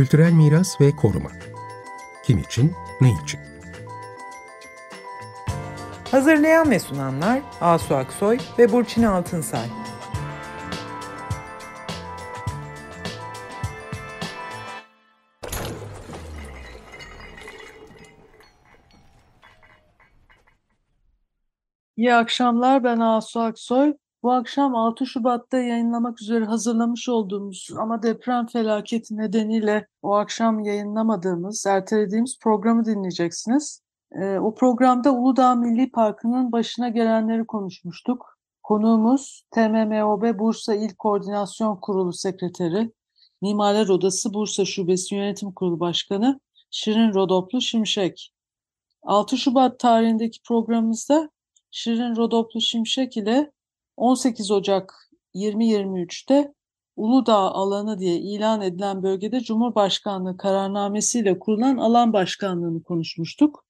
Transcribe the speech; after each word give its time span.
Kültürel 0.00 0.32
miras 0.32 0.80
ve 0.80 0.96
koruma. 0.96 1.30
Kim 2.24 2.38
için, 2.38 2.72
ne 3.00 3.12
için? 3.24 3.40
Hazırlayan 6.10 6.70
ve 6.70 6.78
sunanlar 6.78 7.42
Asu 7.60 7.94
Aksoy 7.94 8.38
ve 8.58 8.72
Burçin 8.72 9.02
Altınsay. 9.02 9.66
İyi 21.96 22.14
akşamlar, 22.14 22.84
ben 22.84 22.98
Asu 23.00 23.40
Aksoy. 23.40 23.94
Bu 24.22 24.32
akşam 24.32 24.74
6 24.76 25.06
Şubat'ta 25.06 25.58
yayınlamak 25.58 26.22
üzere 26.22 26.44
hazırlamış 26.44 27.08
olduğumuz 27.08 27.68
ama 27.78 28.02
deprem 28.02 28.46
felaketi 28.46 29.16
nedeniyle 29.16 29.86
o 30.02 30.14
akşam 30.14 30.60
yayınlamadığımız, 30.60 31.66
ertelediğimiz 31.66 32.38
programı 32.38 32.84
dinleyeceksiniz. 32.84 33.82
Ee, 34.12 34.38
o 34.38 34.54
programda 34.54 35.12
Uludağ 35.14 35.54
Milli 35.54 35.90
Parkı'nın 35.90 36.52
başına 36.52 36.88
gelenleri 36.88 37.46
konuşmuştuk. 37.46 38.38
Konuğumuz 38.62 39.42
TMMOB 39.50 40.38
Bursa 40.38 40.74
İl 40.74 40.94
Koordinasyon 40.94 41.76
Kurulu 41.76 42.12
Sekreteri, 42.12 42.92
Mimarlar 43.42 43.88
Odası 43.88 44.34
Bursa 44.34 44.64
Şubesi 44.64 45.14
Yönetim 45.14 45.52
Kurulu 45.52 45.80
Başkanı 45.80 46.40
Şirin 46.70 47.14
Rodoplu 47.14 47.60
Şimşek. 47.60 48.32
6 49.02 49.36
Şubat 49.36 49.78
tarihindeki 49.78 50.42
programımızda 50.42 51.30
Şirin 51.70 52.16
Rodoplu 52.16 52.60
Şimşek 52.60 53.16
ile 53.16 53.52
18 54.00 54.50
Ocak 54.50 55.10
2023'te 55.34 56.54
Uludağ 56.96 57.36
alanı 57.36 57.98
diye 57.98 58.16
ilan 58.16 58.62
edilen 58.62 59.02
bölgede 59.02 59.40
Cumhurbaşkanlığı 59.40 60.36
kararnamesiyle 60.36 61.38
kurulan 61.38 61.76
alan 61.76 62.12
başkanlığını 62.12 62.82
konuşmuştuk. 62.82 63.64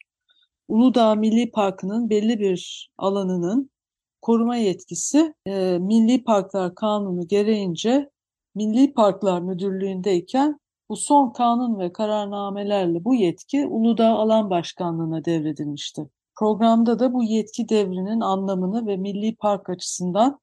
Uludağ 0.68 1.14
Milli 1.14 1.50
Parkı'nın 1.50 2.10
belli 2.10 2.40
bir 2.40 2.90
alanının 2.98 3.70
koruma 4.22 4.56
yetkisi 4.56 5.34
e, 5.46 5.78
Milli 5.80 6.24
Parklar 6.24 6.74
Kanunu 6.74 7.28
gereğince 7.28 8.10
Milli 8.54 8.94
Parklar 8.94 9.40
Müdürlüğü'ndeyken 9.40 10.60
bu 10.88 10.96
son 10.96 11.30
kanun 11.30 11.78
ve 11.78 11.92
kararnamelerle 11.92 13.04
bu 13.04 13.14
yetki 13.14 13.66
Uludağ 13.66 14.10
Alan 14.10 14.50
Başkanlığı'na 14.50 15.24
devredilmişti. 15.24 16.10
Programda 16.40 16.98
da 16.98 17.12
bu 17.12 17.24
yetki 17.24 17.68
devrinin 17.68 18.20
anlamını 18.20 18.86
ve 18.86 18.96
milli 18.96 19.36
park 19.36 19.70
açısından 19.70 20.40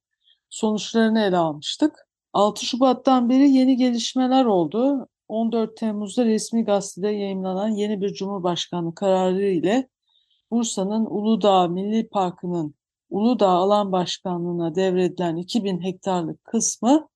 sonuçlarını 0.50 1.20
ele 1.20 1.38
almıştık. 1.38 2.08
6 2.34 2.66
Şubat'tan 2.66 3.30
beri 3.30 3.50
yeni 3.50 3.78
gelişmeler 3.78 4.46
oldu. 4.46 5.08
14 5.28 5.78
Temmuz'da 5.78 6.26
resmi 6.26 6.66
gazetede 6.66 7.08
yayınlanan 7.08 7.70
yeni 7.70 8.02
bir 8.02 8.14
Cumhurbaşkanlığı 8.14 8.96
kararı 8.96 9.50
ile 9.50 9.90
Bursa'nın 10.52 11.06
Uludağ 11.06 11.68
Milli 11.68 12.10
Parkı'nın 12.10 12.76
Uludağ 13.10 13.50
Alan 13.50 13.92
Başkanlığı'na 13.92 14.76
devredilen 14.76 15.36
2000 15.36 15.84
hektarlık 15.84 16.44
kısmı 16.44 17.08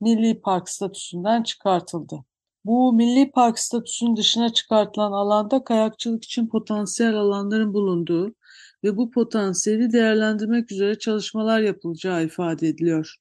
Milli 0.00 0.40
Park 0.40 0.68
statüsünden 0.68 1.42
çıkartıldı. 1.42 2.24
Bu 2.64 2.92
milli 2.92 3.30
park 3.30 3.58
statüsünün 3.58 4.16
dışına 4.16 4.52
çıkartılan 4.52 5.12
alanda 5.12 5.64
kayakçılık 5.64 6.24
için 6.24 6.48
potansiyel 6.48 7.14
alanların 7.14 7.74
bulunduğu 7.74 8.34
ve 8.84 8.96
bu 8.96 9.10
potansiyeli 9.10 9.92
değerlendirmek 9.92 10.72
üzere 10.72 10.98
çalışmalar 10.98 11.60
yapılacağı 11.60 12.24
ifade 12.24 12.68
ediliyor. 12.68 13.16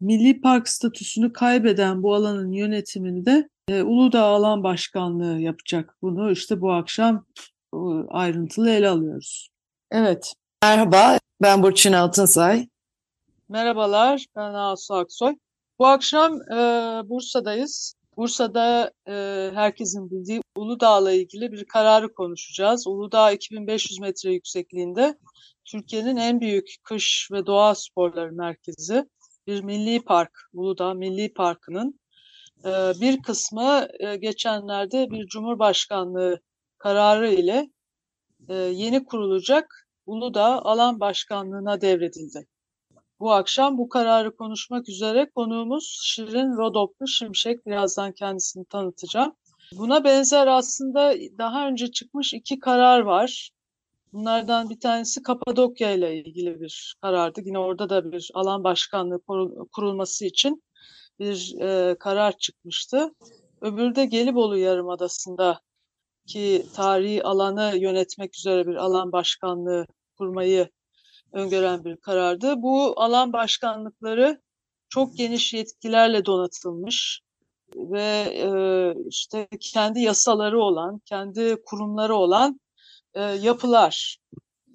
Milli 0.00 0.40
park 0.40 0.68
statüsünü 0.68 1.32
kaybeden 1.32 2.02
bu 2.02 2.14
alanın 2.14 2.52
yönetimini 2.52 3.26
de 3.26 3.48
e, 3.68 3.82
Uludağ 3.82 4.22
Alan 4.24 4.62
Başkanlığı 4.62 5.40
yapacak. 5.40 5.96
Bunu 6.02 6.30
işte 6.30 6.60
bu 6.60 6.72
akşam 6.72 7.26
e, 7.74 7.78
ayrıntılı 8.08 8.70
ele 8.70 8.88
alıyoruz. 8.88 9.48
Evet. 9.90 10.34
Merhaba, 10.62 11.18
ben 11.42 11.62
Burçin 11.62 11.92
Altınsay. 11.92 12.68
Merhabalar, 13.48 14.26
ben 14.36 14.54
Asu 14.54 14.94
Aksoy. 14.94 15.34
Bu 15.78 15.86
akşam 15.86 16.42
e, 16.42 16.56
Bursa'dayız. 17.08 17.94
Bursa'da 18.20 18.92
e, 19.08 19.12
herkesin 19.54 20.10
bildiği 20.10 20.40
Uludağ'la 20.56 21.12
ilgili 21.12 21.52
bir 21.52 21.64
kararı 21.64 22.14
konuşacağız. 22.14 22.86
Uludağ 22.86 23.32
2500 23.32 24.00
metre 24.00 24.32
yüksekliğinde 24.32 25.18
Türkiye'nin 25.64 26.16
en 26.16 26.40
büyük 26.40 26.74
kış 26.82 27.28
ve 27.32 27.46
doğa 27.46 27.74
sporları 27.74 28.32
merkezi. 28.32 29.08
Bir 29.46 29.62
milli 29.62 30.04
park, 30.04 30.30
Uludağ 30.52 30.94
Milli 30.94 31.32
Parkı'nın 31.32 32.00
e, 32.64 32.70
bir 33.00 33.22
kısmı 33.22 33.88
e, 34.00 34.16
geçenlerde 34.16 35.10
bir 35.10 35.26
Cumhurbaşkanlığı 35.26 36.40
kararı 36.78 37.32
ile 37.32 37.70
e, 38.48 38.54
yeni 38.54 39.04
kurulacak 39.04 39.88
Uludağ 40.06 40.62
Alan 40.62 41.00
Başkanlığı'na 41.00 41.80
devredildi. 41.80 42.46
Bu 43.20 43.32
akşam 43.32 43.78
bu 43.78 43.88
kararı 43.88 44.36
konuşmak 44.36 44.88
üzere 44.88 45.30
konuğumuz 45.34 46.00
Şirin 46.02 46.56
Rodoplu 46.56 47.06
Şimşek. 47.08 47.66
Birazdan 47.66 48.12
kendisini 48.12 48.64
tanıtacağım. 48.64 49.32
Buna 49.72 50.04
benzer 50.04 50.46
aslında 50.46 51.14
daha 51.38 51.68
önce 51.68 51.90
çıkmış 51.90 52.34
iki 52.34 52.58
karar 52.58 53.00
var. 53.00 53.50
Bunlardan 54.12 54.70
bir 54.70 54.80
tanesi 54.80 55.22
Kapadokya 55.22 55.90
ile 55.90 56.16
ilgili 56.16 56.60
bir 56.60 56.94
karardı. 57.02 57.40
Yine 57.44 57.58
orada 57.58 57.90
da 57.90 58.12
bir 58.12 58.30
alan 58.34 58.64
başkanlığı 58.64 59.20
kurulması 59.72 60.24
için 60.24 60.62
bir 61.18 61.60
e, 61.60 61.98
karar 61.98 62.38
çıkmıştı. 62.38 63.14
Öbürü 63.60 63.94
de 63.94 64.04
Gelibolu 64.04 64.58
Yarımadası'nda 64.58 65.60
ki 66.26 66.66
tarihi 66.74 67.24
alanı 67.24 67.76
yönetmek 67.76 68.36
üzere 68.36 68.66
bir 68.66 68.74
alan 68.74 69.12
başkanlığı 69.12 69.86
kurmayı 70.18 70.68
öngören 71.32 71.84
bir 71.84 71.96
karardı. 71.96 72.62
Bu 72.62 73.00
alan 73.00 73.32
başkanlıkları 73.32 74.40
çok 74.88 75.16
geniş 75.16 75.54
yetkilerle 75.54 76.24
donatılmış 76.24 77.20
ve 77.76 78.02
e, 78.34 78.48
işte 79.08 79.48
kendi 79.60 80.00
yasaları 80.00 80.60
olan, 80.60 81.00
kendi 81.04 81.56
kurumları 81.66 82.14
olan 82.14 82.60
e, 83.14 83.22
yapılar. 83.22 84.18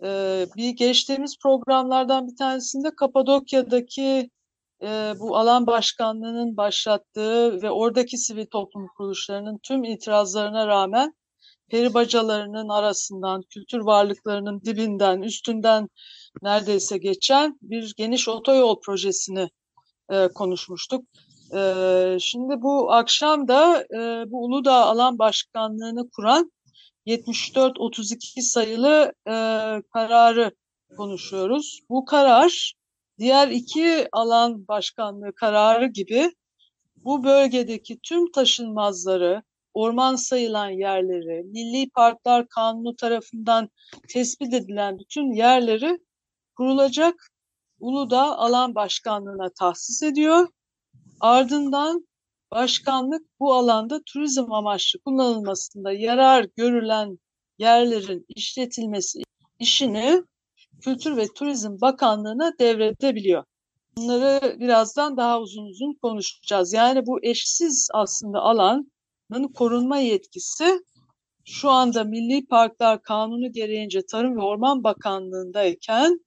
E, 0.03 0.45
bir 0.57 0.69
geçtiğimiz 0.69 1.37
programlardan 1.43 2.27
bir 2.27 2.35
tanesinde 2.35 2.95
Kapadokya'daki 2.95 4.29
e, 4.81 5.13
bu 5.19 5.37
alan 5.37 5.67
başkanlığının 5.67 6.57
başlattığı 6.57 7.61
ve 7.61 7.71
oradaki 7.71 8.17
sivil 8.17 8.45
toplum 8.45 8.87
kuruluşlarının 8.97 9.59
tüm 9.63 9.83
itirazlarına 9.83 10.67
rağmen 10.67 11.13
peri 11.69 11.93
bacalarının 11.93 12.69
arasından, 12.69 13.41
kültür 13.41 13.79
varlıklarının 13.79 14.61
dibinden, 14.61 15.21
üstünden 15.21 15.89
neredeyse 16.41 16.97
geçen 16.97 17.59
bir 17.61 17.93
geniş 17.97 18.29
otoyol 18.29 18.79
projesini 18.81 19.49
e, 20.09 20.27
konuşmuştuk. 20.27 21.05
E, 21.55 22.17
şimdi 22.19 22.61
bu 22.61 22.91
akşam 22.91 23.47
da 23.47 23.81
e, 23.81 24.31
bu 24.31 24.43
Uludağ 24.43 24.85
Alan 24.85 25.19
Başkanlığı'nı 25.19 26.09
kuran 26.09 26.51
74-32 27.07 28.41
sayılı 28.41 29.13
e, 29.27 29.33
kararı 29.93 30.51
konuşuyoruz. 30.97 31.79
Bu 31.89 32.05
karar 32.05 32.73
diğer 33.19 33.47
iki 33.47 34.07
alan 34.11 34.67
başkanlığı 34.67 35.35
kararı 35.35 35.87
gibi 35.87 36.31
bu 36.95 37.23
bölgedeki 37.23 37.99
tüm 38.03 38.31
taşınmazları, 38.31 39.43
orman 39.73 40.15
sayılan 40.15 40.69
yerleri, 40.69 41.43
Milli 41.43 41.89
Parklar 41.89 42.47
Kanunu 42.47 42.95
tarafından 42.95 43.69
tespit 44.09 44.53
edilen 44.53 44.99
bütün 44.99 45.31
yerleri 45.31 45.99
kurulacak 46.57 47.15
Uludağ 47.79 48.37
Alan 48.37 48.75
Başkanlığı'na 48.75 49.49
tahsis 49.59 50.03
ediyor. 50.03 50.47
Ardından 51.19 52.07
başkanlık 52.51 53.21
bu 53.39 53.53
alanda 53.53 54.01
turizm 54.05 54.51
amaçlı 54.51 54.99
kullanılmasında 54.99 55.91
yarar 55.91 56.45
görülen 56.55 57.19
yerlerin 57.57 58.25
işletilmesi 58.29 59.21
işini 59.59 60.23
Kültür 60.81 61.17
ve 61.17 61.27
Turizm 61.35 61.81
Bakanlığı'na 61.81 62.53
devredebiliyor. 62.59 63.43
Bunları 63.97 64.59
birazdan 64.59 65.17
daha 65.17 65.39
uzun 65.39 65.65
uzun 65.65 65.93
konuşacağız. 66.01 66.73
Yani 66.73 67.05
bu 67.05 67.19
eşsiz 67.23 67.89
aslında 67.93 68.39
alanın 68.39 68.91
korunma 69.53 69.97
yetkisi 69.97 70.79
şu 71.45 71.69
anda 71.69 72.03
Milli 72.03 72.45
Parklar 72.45 73.01
Kanunu 73.01 73.51
gereğince 73.51 74.01
Tarım 74.05 74.37
ve 74.37 74.41
Orman 74.41 74.83
Bakanlığı'ndayken 74.83 76.19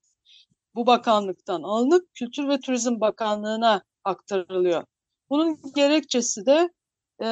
bu 0.79 0.87
bakanlıktan 0.87 1.63
alınıp 1.63 2.15
Kültür 2.15 2.49
ve 2.49 2.61
Turizm 2.61 3.01
Bakanlığı'na 3.01 3.83
aktarılıyor. 4.05 4.85
Bunun 5.31 5.59
gerekçesi 5.75 6.47
de 6.47 6.71
e, 7.21 7.27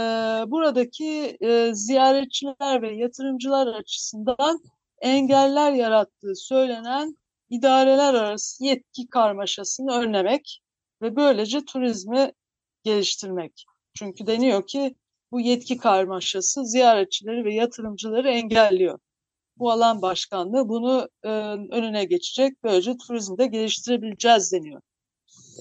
buradaki 0.51 1.37
e, 1.41 1.75
ziyaretçiler 1.75 2.83
ve 2.83 2.97
yatırımcılar 2.97 3.67
açısından 3.67 4.61
engeller 5.01 5.73
yarattığı 5.73 6.35
söylenen 6.35 7.17
idareler 7.51 8.15
arası 8.15 8.65
yetki 8.65 9.07
karmaşasını 9.09 9.93
önlemek 9.93 10.63
ve 11.03 11.17
böylece 11.17 11.65
turizmi 11.65 12.33
geliştirmek. 12.85 13.65
Çünkü 13.95 14.27
deniyor 14.27 14.67
ki 14.67 14.95
bu 15.33 15.41
yetki 15.41 15.77
karmaşası 15.77 16.65
ziyaretçileri 16.65 17.45
ve 17.45 17.55
yatırımcıları 17.55 18.29
engelliyor. 18.29 18.99
Bu 19.59 19.71
alan 19.71 20.03
başkanlığı 20.03 20.69
bunu 20.69 21.09
e, 21.23 21.29
önüne 21.77 22.05
geçecek. 22.05 22.65
Böylece 22.65 22.97
turizmde 22.97 23.47
geliştirebileceğiz 23.47 24.53
deniyor. 24.53 24.81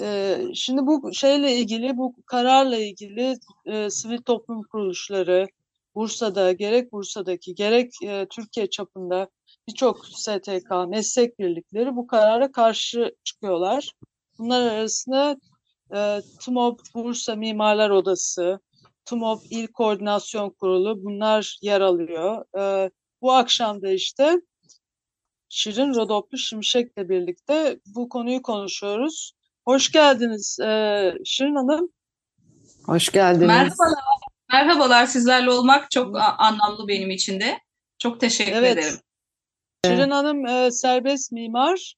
E, 0.01 0.38
şimdi 0.53 0.81
bu 0.86 1.13
şeyle 1.13 1.56
ilgili, 1.56 1.97
bu 1.97 2.15
kararla 2.25 2.77
ilgili 2.77 3.38
e, 3.65 3.89
sivil 3.89 4.18
toplum 4.18 4.63
kuruluşları, 4.63 5.47
Bursa'da 5.95 6.51
gerek 6.51 6.92
Bursa'daki 6.92 7.56
gerek 7.56 7.94
e, 8.03 8.27
Türkiye 8.30 8.69
çapında 8.69 9.30
birçok 9.68 10.06
STK, 10.06 10.71
meslek 10.88 11.39
birlikleri 11.39 11.95
bu 11.95 12.07
karara 12.07 12.51
karşı 12.51 13.15
çıkıyorlar. 13.24 13.92
Bunlar 14.38 14.71
arasında 14.71 15.38
e, 15.95 16.21
TMOB 16.42 16.80
Bursa 16.94 17.36
Mimarlar 17.36 17.89
Odası, 17.89 18.59
TMOB 19.06 19.39
İl 19.50 19.68
Koordinasyon 19.68 20.50
Kurulu 20.50 21.03
bunlar 21.03 21.57
yer 21.62 21.81
alıyor. 21.81 22.45
E, 22.59 22.92
bu 23.21 23.33
akşam 23.33 23.81
da 23.81 23.89
işte 23.89 24.41
Şirin 25.50 25.95
Rodoplu 25.95 26.38
Şimşek'le 26.38 26.97
birlikte 26.97 27.79
bu 27.85 28.09
konuyu 28.09 28.41
konuşuyoruz. 28.41 29.33
Hoş 29.65 29.91
geldiniz 29.91 30.59
e, 30.59 31.13
Şirin 31.25 31.56
Hanım. 31.56 31.89
Hoş 32.85 33.12
geldiniz. 33.12 33.47
Merhabalar. 33.47 34.03
Merhabalar. 34.51 35.06
Sizlerle 35.06 35.51
olmak 35.51 35.91
çok 35.91 36.15
anlamlı 36.38 36.88
benim 36.88 37.09
için 37.09 37.39
de. 37.39 37.59
Çok 37.97 38.19
teşekkür 38.19 38.51
evet. 38.51 38.77
ederim. 38.77 39.00
Şirin 39.85 40.11
Hanım 40.11 40.45
e, 40.45 40.71
serbest 40.71 41.31
mimar, 41.31 41.95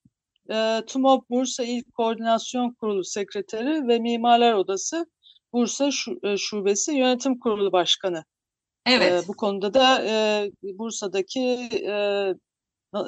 e, 0.52 0.82
TUMOP 0.88 1.30
Bursa 1.30 1.64
İl 1.64 1.84
Koordinasyon 1.84 2.74
Kurulu 2.74 3.04
Sekreteri 3.04 3.88
ve 3.88 4.00
Mimarlar 4.00 4.54
Odası 4.54 5.06
Bursa 5.54 5.90
Şubesi 6.38 6.92
Yönetim 6.92 7.40
Kurulu 7.40 7.72
Başkanı. 7.72 8.24
Evet. 8.88 9.24
E, 9.24 9.28
bu 9.28 9.34
konuda 9.34 9.74
da 9.74 10.06
e, 10.06 10.52
Bursa'daki 10.64 11.70
e, 11.72 12.34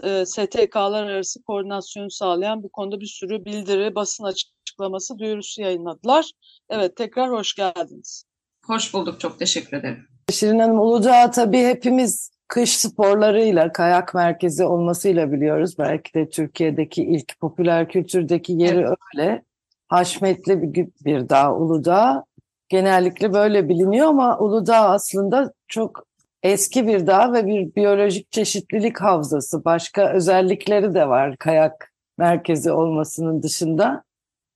e, 0.04 0.26
STK'lar 0.26 1.04
arası 1.04 1.44
koordinasyonu 1.44 2.12
sağlayan 2.12 2.64
bu 2.64 2.70
konuda 2.70 3.00
bir 3.00 3.06
sürü 3.06 3.46
bildiri, 3.46 3.96
basın 3.96 4.24
açıklaması, 4.24 5.20
duyurusu 5.20 5.62
yayınladılar. 5.62 6.32
Evet, 6.70 6.96
tekrar 6.96 7.32
hoş 7.32 7.56
geldiniz. 7.56 8.24
Hoş 8.66 8.94
bulduk, 8.94 9.20
çok 9.20 9.40
teşekkür 9.40 9.78
ederim. 9.78 10.08
Şirin 10.32 10.60
Hanım, 10.60 10.80
Uludağ 10.80 11.32
tabii 11.32 11.62
hepimiz 11.62 12.32
kış 12.48 12.78
sporlarıyla, 12.78 13.72
kayak 13.72 14.14
merkezi 14.14 14.64
olmasıyla 14.64 15.32
biliyoruz. 15.32 15.76
Belki 15.80 16.14
de 16.14 16.30
Türkiye'deki 16.30 17.04
ilk 17.04 17.40
popüler 17.40 17.90
kültürdeki 17.90 18.54
yeri 18.54 18.80
evet. 18.80 18.98
öyle. 19.16 19.44
Haşmetli 19.88 20.62
bir, 20.62 20.88
bir 21.06 21.30
dağ 21.30 21.56
Uludağ. 21.56 22.24
Genellikle 22.70 23.34
böyle 23.34 23.70
biliniyor 23.70 24.08
ama 24.08 24.40
Uludağ 24.40 24.90
aslında 24.90 25.54
çok 25.68 26.04
eski 26.44 26.88
bir 26.88 27.08
dağ 27.08 27.34
ve 27.34 27.46
bir 27.46 27.76
biyolojik 27.76 28.32
çeşitlilik 28.32 29.02
havzası. 29.02 29.66
Başka 29.66 30.14
özellikleri 30.14 30.94
de 30.94 31.10
var 31.10 31.38
kayak 31.38 31.92
merkezi 32.18 32.72
olmasının 32.72 33.44
dışında. 33.44 34.04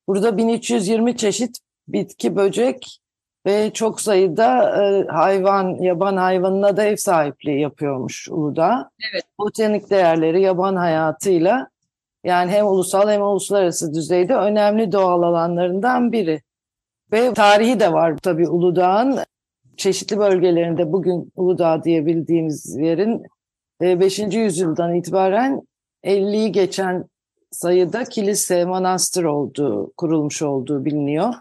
Burada 0.08 0.38
1320 0.38 1.18
çeşit 1.18 1.58
bitki, 1.88 2.36
böcek 2.36 3.00
ve 3.46 3.74
çok 3.74 4.02
sayıda 4.02 4.84
e, 4.84 5.08
hayvan, 5.08 5.82
yaban 5.82 6.18
hayvanına 6.18 6.78
da 6.78 6.84
ev 6.84 6.96
sahipliği 6.96 7.62
yapıyormuş 7.62 8.30
Uludağ. 8.30 8.90
Evet. 9.14 9.24
Botanik 9.40 9.90
değerleri, 9.90 10.42
yaban 10.42 10.76
hayatıyla 10.76 11.68
yani 12.24 12.52
hem 12.52 12.68
ulusal 12.68 13.10
hem 13.10 13.22
uluslararası 13.22 13.94
düzeyde 13.94 14.36
önemli 14.36 14.92
doğal 14.92 15.24
alanlarından 15.24 16.12
biri. 16.12 16.42
Ve 17.14 17.34
tarihi 17.34 17.80
de 17.80 17.94
var 17.94 18.18
tabii 18.18 18.50
Uludağ'ın 18.50 19.20
çeşitli 19.78 20.18
bölgelerinde 20.18 20.92
bugün 20.92 21.32
Uludağ 21.36 21.84
diye 21.84 22.06
bildiğimiz 22.06 22.76
yerin 22.76 23.24
5. 23.82 24.20
yüzyıldan 24.20 24.94
itibaren 24.94 25.62
50'yi 26.04 26.52
geçen 26.52 27.06
sayıda 27.52 28.04
kilise, 28.04 28.66
manastır 28.66 29.24
olduğu, 29.24 29.94
kurulmuş 29.98 30.42
olduğu 30.42 30.86
biliniyor. 30.86 31.34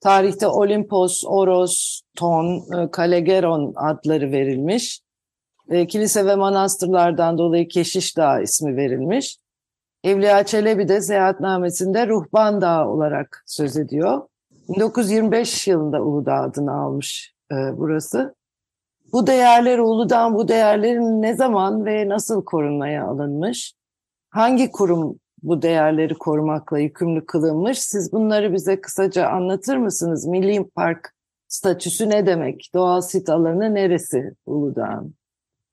Tarihte 0.00 0.46
Olimpos, 0.46 1.24
Oros, 1.26 2.00
Ton, 2.16 2.62
Kalegeron 2.92 3.72
adları 3.76 4.32
verilmiş. 4.32 5.00
Kilise 5.88 6.26
ve 6.26 6.36
manastırlardan 6.36 7.38
dolayı 7.38 7.68
Keşiş 7.68 8.16
Dağı 8.16 8.42
ismi 8.42 8.76
verilmiş. 8.76 9.38
Evliya 10.04 10.44
Çelebi 10.44 10.88
de 10.88 11.00
seyahatnamesinde 11.00 12.06
Ruhban 12.06 12.60
Dağı 12.60 12.88
olarak 12.88 13.42
söz 13.46 13.76
ediyor. 13.76 14.29
1925 14.70 15.66
yılında 15.66 16.02
Uludağ 16.02 16.34
adını 16.34 16.72
almış 16.72 17.34
e, 17.52 17.54
burası. 17.54 18.34
Bu 19.12 19.26
değerler 19.26 19.78
Uludağ 19.78 20.34
bu 20.34 20.48
değerlerin 20.48 21.22
ne 21.22 21.34
zaman 21.34 21.86
ve 21.86 22.08
nasıl 22.08 22.44
korunmaya 22.44 23.04
alınmış? 23.04 23.74
Hangi 24.30 24.70
kurum 24.70 25.18
bu 25.42 25.62
değerleri 25.62 26.14
korumakla 26.14 26.78
yükümlü 26.78 27.26
kılınmış? 27.26 27.78
Siz 27.78 28.12
bunları 28.12 28.52
bize 28.52 28.80
kısaca 28.80 29.28
anlatır 29.28 29.76
mısınız? 29.76 30.26
Milli 30.26 30.68
Park 30.68 31.14
statüsü 31.48 32.10
ne 32.10 32.26
demek? 32.26 32.70
Doğal 32.74 33.00
sit 33.00 33.28
alanı 33.28 33.74
neresi 33.74 34.34
Uludağ'ın? 34.46 35.14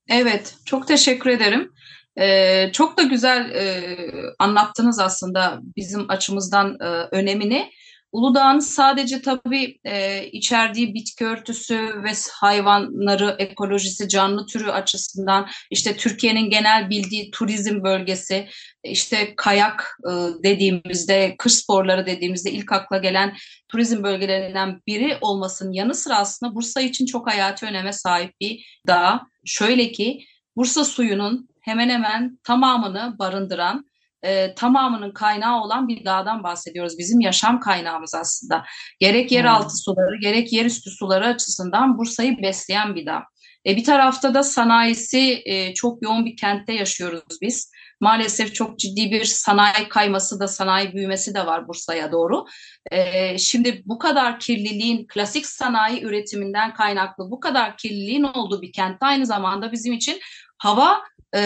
Evet, 0.10 0.56
çok 0.66 0.88
teşekkür 0.88 1.30
ederim. 1.30 1.72
Ee, 2.20 2.72
çok 2.72 2.98
da 2.98 3.04
güzel 3.04 3.52
e, 3.52 3.98
anlattınız 4.40 5.00
aslında 5.00 5.60
bizim 5.76 6.10
açımızdan 6.10 6.78
e, 6.80 6.86
önemini. 7.12 7.72
Uludağ'ın 8.18 8.60
sadece 8.60 9.22
tabii 9.22 9.80
e, 9.84 10.25
içerdiği 10.28 10.94
bitki 10.94 11.25
örtüsü 11.25 12.04
ve 12.04 12.12
hayvanları, 12.31 13.36
ekolojisi, 13.40 14.10
canlı 14.10 14.46
türü 14.46 14.72
açısından 14.72 15.48
işte 15.72 15.98
Türkiye'nin 15.98 16.50
genel 16.50 16.90
bildiği 16.90 17.31
turizm 17.31 17.84
bölgesi, 17.84 18.48
işte 18.84 19.34
kayak 19.36 19.98
e, 20.04 20.12
dediğimizde, 20.44 21.36
kış 21.38 21.54
sporları 21.54 22.06
dediğimizde 22.06 22.52
ilk 22.52 22.72
akla 22.72 22.98
gelen 22.98 23.36
turizm 23.69 24.04
bölgelerinden 24.04 24.81
biri 24.88 25.18
olmasının 25.22 25.72
yanı 25.72 25.96
sıra 25.96 26.18
aslında 26.18 26.56
Bursa 26.56 26.81
için 26.81 27.06
çok 27.06 27.31
hayati 27.31 27.66
öneme 27.66 27.94
sahip 27.94 28.40
bir 28.42 28.80
dağ. 28.88 29.22
Şöyle 29.46 29.92
ki 29.92 30.25
Bursa 30.56 30.86
suyunun 30.86 31.50
hemen 31.62 31.90
hemen 31.90 32.40
tamamını 32.44 33.16
barındıran 33.19 33.86
e, 34.24 34.56
tamamının 34.56 35.12
kaynağı 35.12 35.62
olan 35.62 35.88
bir 35.88 36.06
dağdan 36.06 36.44
bahsediyoruz. 36.44 36.98
Bizim 36.98 37.19
yaşam 37.19 37.60
kaynağımız 37.60 38.16
aslında. 38.16 38.64
Gerek 39.00 39.31
yeraltı 39.31 39.69
hmm. 39.69 39.75
suları, 39.86 40.19
gerek 40.22 40.54
yerüstü 40.54 40.90
suları 40.90 41.26
açısından 41.26 41.97
Bursa'yı 41.97 42.42
besleyen 42.42 42.95
bir 42.95 43.06
dağ. 43.06 43.24
E, 43.66 43.76
bir 43.76 43.83
tarafta 43.83 44.33
da 44.33 44.44
sanayisi 44.44 45.42
e, 45.45 45.74
çok 45.74 46.04
yoğun 46.04 46.26
bir 46.26 46.38
kentte 46.38 46.74
yaşıyoruz 46.74 47.24
biz. 47.42 47.71
Maalesef 48.02 48.56
çok 48.56 48.80
ciddi 48.80 49.12
bir 49.12 49.26
sanayi 49.26 49.90
kayması 49.90 50.40
da 50.40 50.47
sanayi 50.47 50.94
büyümesi 50.94 51.33
de 51.33 51.45
var 51.45 51.68
Bursa'ya 51.68 52.12
doğru. 52.12 52.45
E, 52.92 53.38
şimdi 53.38 53.81
bu 53.86 54.00
kadar 54.00 54.40
kirliliğin 54.40 55.07
klasik 55.07 55.45
sanayi 55.45 56.04
üretiminden 56.04 56.74
kaynaklı 56.74 57.31
bu 57.31 57.40
kadar 57.40 57.78
kirliliğin 57.78 58.24
olduğu 58.24 58.62
bir 58.62 58.71
kentte 58.71 59.06
aynı 59.06 59.26
zamanda 59.26 59.71
bizim 59.71 59.94
için 59.94 60.19
hava 60.57 61.02
e, 61.34 61.42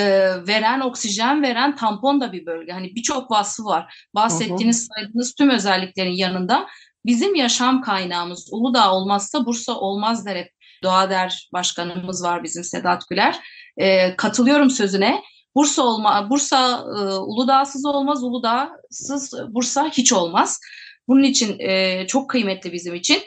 veren, 0.48 0.80
oksijen 0.80 1.44
veren 1.44 1.76
tampon 1.76 2.22
da 2.22 2.32
bir 2.32 2.46
bölge. 2.46 2.72
Hani 2.72 2.96
birçok 2.96 3.32
vasfı 3.32 3.64
var. 3.64 4.08
Bahsettiğiniz, 4.16 4.88
saydığınız 4.88 5.34
tüm 5.34 5.50
özelliklerin 5.50 6.16
yanında 6.16 6.68
bizim 7.06 7.36
yaşam 7.36 7.82
kaynağımız 7.82 8.50
Uludağ 8.52 8.94
olmazsa 8.94 9.46
Bursa 9.46 9.74
olmaz 9.74 10.26
der 10.26 10.36
hep. 10.36 10.52
Doğader 10.84 11.50
Başkanımız 11.54 12.24
var 12.24 12.44
bizim 12.44 12.64
Sedat 12.64 13.10
Güler. 13.10 13.40
E, 13.78 14.16
katılıyorum 14.16 14.70
sözüne. 14.70 15.22
Bursa 15.56 15.84
olma, 15.84 16.30
Bursa 16.30 16.86
e, 16.98 17.00
Uludağsız 17.18 17.86
olmaz, 17.86 18.24
Uludağsız 18.24 19.34
Bursa 19.50 19.90
hiç 19.90 20.14
olmaz. 20.14 20.60
Bunun 21.08 21.24
için 21.24 21.60
e, 21.60 22.08
çok 22.08 22.30
kıymetli 22.30 22.74
bizim 22.74 22.96
için. 22.96 23.22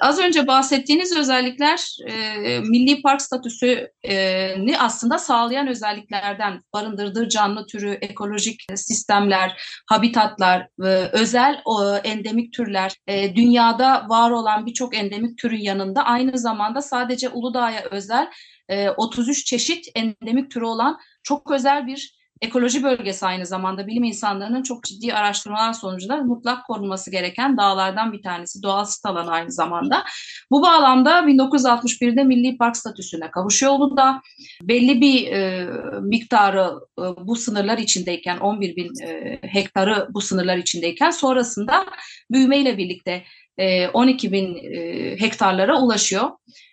Az 0.00 0.18
önce 0.18 0.46
bahsettiğiniz 0.46 1.16
özellikler 1.16 1.96
e, 2.08 2.58
milli 2.60 3.02
park 3.02 3.22
statüsünü 3.22 4.76
aslında 4.78 5.18
sağlayan 5.18 5.68
özelliklerden 5.68 6.60
barındırdığı 6.72 7.28
canlı 7.28 7.66
türü, 7.66 7.90
ekolojik 7.90 8.60
sistemler, 8.74 9.60
habitatlar, 9.86 10.68
e, 10.84 10.88
özel 11.12 11.62
o, 11.64 11.96
endemik 11.96 12.52
türler, 12.52 12.96
e, 13.06 13.36
dünyada 13.36 14.06
var 14.08 14.30
olan 14.30 14.66
birçok 14.66 14.96
endemik 14.96 15.38
türün 15.38 15.60
yanında 15.60 16.04
aynı 16.04 16.38
zamanda 16.38 16.82
sadece 16.82 17.28
Uludağ'a 17.28 17.84
özel 17.90 18.30
e, 18.68 18.90
33 18.90 19.46
çeşit 19.46 19.86
endemik 19.94 20.50
türü 20.50 20.64
olan 20.64 20.98
çok 21.22 21.50
özel 21.50 21.86
bir 21.86 22.23
ekoloji 22.40 22.82
bölgesi 22.82 23.26
aynı 23.26 23.46
zamanda 23.46 23.86
bilim 23.86 24.04
insanlarının 24.04 24.62
çok 24.62 24.84
ciddi 24.84 25.14
araştırmalar 25.14 25.72
sonucunda 25.72 26.16
mutlak 26.16 26.66
korunması 26.66 27.10
gereken 27.10 27.56
dağlardan 27.56 28.12
bir 28.12 28.22
tanesi. 28.22 28.62
Doğal 28.62 28.84
sit 28.84 29.06
alanı 29.06 29.30
aynı 29.30 29.52
zamanda. 29.52 30.04
Bu 30.50 30.62
bağlamda 30.62 31.20
1961'de 31.20 32.24
Milli 32.24 32.56
Park 32.56 32.76
statüsüne 32.76 33.30
kavuşuyor 33.30 33.72
Uludağ. 33.72 34.20
Belli 34.62 35.00
bir 35.00 35.32
e, 35.32 35.68
miktarı 36.00 36.72
e, 36.98 37.02
bu 37.26 37.36
sınırlar 37.36 37.78
içindeyken 37.78 38.38
11 38.38 38.76
bin 38.76 39.06
e, 39.06 39.38
hektarı 39.42 40.08
bu 40.10 40.20
sınırlar 40.20 40.56
içindeyken 40.56 41.10
sonrasında 41.10 41.86
büyümeyle 42.30 42.78
birlikte 42.78 43.24
e, 43.58 43.88
12 43.88 44.32
bin 44.32 44.56
e, 44.56 44.80
hektarlara 45.20 45.80
ulaşıyor. 45.80 46.30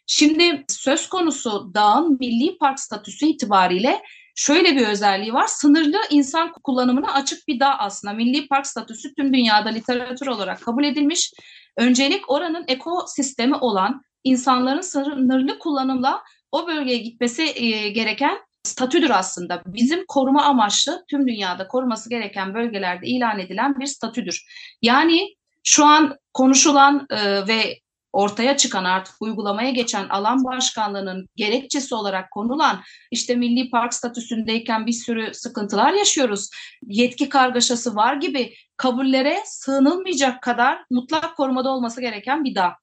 Şimdi 0.08 0.65
söz 0.70 1.10
konusu 1.10 1.72
dağın 1.74 2.18
milli 2.20 2.58
park 2.58 2.80
statüsü 2.80 3.25
itibariyle 3.25 4.01
şöyle 4.36 4.76
bir 4.76 4.88
özelliği 4.88 5.34
var. 5.34 5.48
Sınırlı 5.48 5.98
insan 6.10 6.54
kullanımına 6.64 7.14
açık 7.14 7.48
bir 7.48 7.60
dağ 7.60 7.76
aslında. 7.80 8.14
Milli 8.14 8.48
park 8.48 8.68
statüsü 8.68 9.14
tüm 9.14 9.34
dünyada 9.34 9.70
literatür 9.70 10.28
olarak 10.28 10.62
kabul 10.62 10.84
edilmiş. 10.84 11.34
Öncelik 11.78 12.32
oranın 12.32 12.66
ekosistemi 12.68 13.56
olan 13.56 14.02
insanların 14.24 14.82
sınırlı 14.82 15.60
kullanımla 15.60 16.24
o 16.52 16.68
bölgeye 16.68 16.98
gitmesi 16.98 17.44
e, 17.56 17.90
gereken 17.90 18.38
statüdür 18.64 19.10
aslında. 19.10 19.62
Bizim 19.66 20.06
koruma 20.08 20.44
amaçlı 20.44 21.06
tüm 21.10 21.28
dünyada 21.28 21.68
koruması 21.68 22.10
gereken 22.10 22.54
bölgelerde 22.54 23.08
ilan 23.08 23.40
edilen 23.40 23.80
bir 23.80 23.86
statüdür. 23.86 24.46
Yani 24.82 25.36
şu 25.64 25.86
an 25.86 26.18
konuşulan 26.34 27.08
e, 27.10 27.48
ve 27.48 27.80
ortaya 28.13 28.58
çıkan 28.58 28.84
artık 28.84 29.15
uygulamaya 29.20 29.70
geçen 29.70 30.10
alan 30.10 30.46
başkanlığının 30.46 31.27
gerekçesi 31.36 31.96
olarak 31.96 32.32
konulan 32.32 32.82
işte 33.12 33.36
milli 33.36 33.70
park 33.70 33.94
statüsündeyken 33.94 34.86
bir 34.86 34.94
sürü 34.94 35.34
sıkıntılar 35.34 35.94
yaşıyoruz. 35.94 36.50
Yetki 36.84 37.30
kargaşası 37.30 37.96
var 37.96 38.15
gibi 38.15 38.53
kabullere 38.77 39.38
sığınılmayacak 39.46 40.41
kadar 40.41 40.86
mutlak 40.89 41.38
korumada 41.38 41.70
olması 41.70 42.01
gereken 42.01 42.44
bir 42.44 42.56
dağ. 42.56 42.75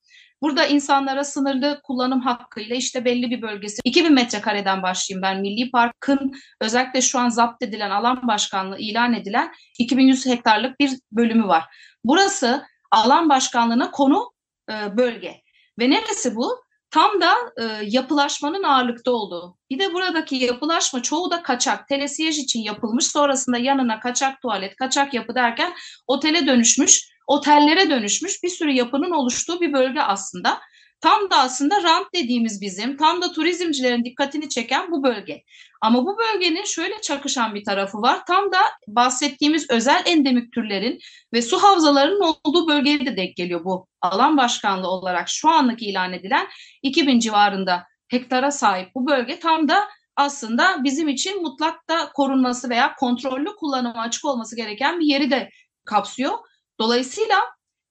Burada 0.43 0.67
insanlara 0.67 1.25
sınırlı 1.25 1.81
kullanım 1.85 2.21
hakkıyla 2.21 2.77
işte 2.77 3.05
belli 3.05 3.31
bir 3.31 3.43
bölgesi 3.43 3.81
2000 3.85 4.15
metrekareden 4.15 4.83
başlayayım 4.83 5.23
ben 5.23 5.41
Milli 5.41 5.71
Park'ın 5.71 6.33
özellikle 6.61 7.01
şu 7.01 7.19
an 7.19 7.29
zapt 7.29 7.63
edilen 7.63 7.91
alan 7.91 8.29
başkanlığı 8.29 8.79
ilan 8.79 9.15
edilen 9.15 9.53
2100 9.79 10.27
hektarlık 10.27 10.81
bir 10.81 10.91
bölümü 11.13 11.49
var. 11.49 11.65
Burası 12.05 12.67
alan 12.91 13.29
başkanlığına 13.29 13.91
konu 13.91 14.31
e, 14.71 14.97
bölge. 14.97 15.43
Ve 15.79 15.91
neresi 15.91 16.37
bu? 16.37 16.65
Tam 16.91 17.21
da 17.21 17.35
e, 17.61 17.65
yapılaşmanın 17.83 18.63
ağırlıkta 18.63 19.11
olduğu. 19.11 19.59
Bir 19.71 19.79
de 19.79 19.95
buradaki 19.95 20.37
yapılaşma 20.37 21.03
çoğu 21.03 21.31
da 21.31 21.43
kaçak. 21.43 21.89
Telesiyej 21.89 22.39
için 22.39 22.61
yapılmış. 22.61 23.07
Sonrasında 23.07 23.59
yanına 23.59 24.01
kaçak 24.01 24.43
tuvalet, 24.43 24.77
kaçak 24.77 25.15
yapı 25.15 25.35
derken 25.35 25.75
otele 26.07 26.47
dönüşmüş, 26.47 27.09
otellere 27.27 27.91
dönüşmüş 27.91 28.43
bir 28.43 28.49
sürü 28.49 28.71
yapının 28.71 29.11
oluştuğu 29.11 29.61
bir 29.61 29.73
bölge 29.73 30.01
aslında. 30.01 30.61
Tam 31.01 31.31
da 31.31 31.37
aslında 31.37 31.83
rant 31.83 32.07
dediğimiz 32.15 32.61
bizim, 32.61 32.97
tam 32.97 33.23
da 33.23 33.33
turizmcilerin 33.33 34.05
dikkatini 34.05 34.49
çeken 34.49 34.91
bu 34.91 35.03
bölge. 35.03 35.43
Ama 35.81 36.07
bu 36.07 36.17
bölgenin 36.19 36.65
şöyle 36.65 37.01
çakışan 37.01 37.55
bir 37.55 37.65
tarafı 37.65 37.99
var. 37.99 38.21
Tam 38.27 38.53
da 38.53 38.59
bahsettiğimiz 38.89 39.71
özel 39.71 40.03
endemik 40.07 40.53
türlerin 40.53 40.99
ve 41.33 41.43
su 41.43 41.63
havzalarının 41.63 42.21
olduğu 42.21 42.69
bölgeye 42.69 43.07
de 43.07 43.17
denk 43.17 43.37
geliyor 43.37 43.65
bu 43.65 43.87
alan 44.01 44.37
başkanlığı 44.37 44.89
olarak 44.89 45.29
şu 45.29 45.49
anlık 45.49 45.83
ilan 45.83 46.13
edilen 46.13 46.47
2000 46.83 47.19
civarında 47.19 47.85
hektara 48.09 48.51
sahip 48.51 48.95
bu 48.95 49.07
bölge 49.07 49.39
tam 49.39 49.69
da 49.69 49.89
aslında 50.17 50.85
bizim 50.85 51.09
için 51.09 51.43
mutlak 51.43 51.89
da 51.89 52.13
korunması 52.15 52.71
veya 52.71 52.95
kontrollü 52.95 53.57
kullanıma 53.57 54.01
açık 54.01 54.25
olması 54.25 54.57
gereken 54.57 55.01
bir 55.01 55.07
yeri 55.07 55.31
de 55.31 55.51
kapsıyor. 55.85 56.39
Dolayısıyla 56.81 57.37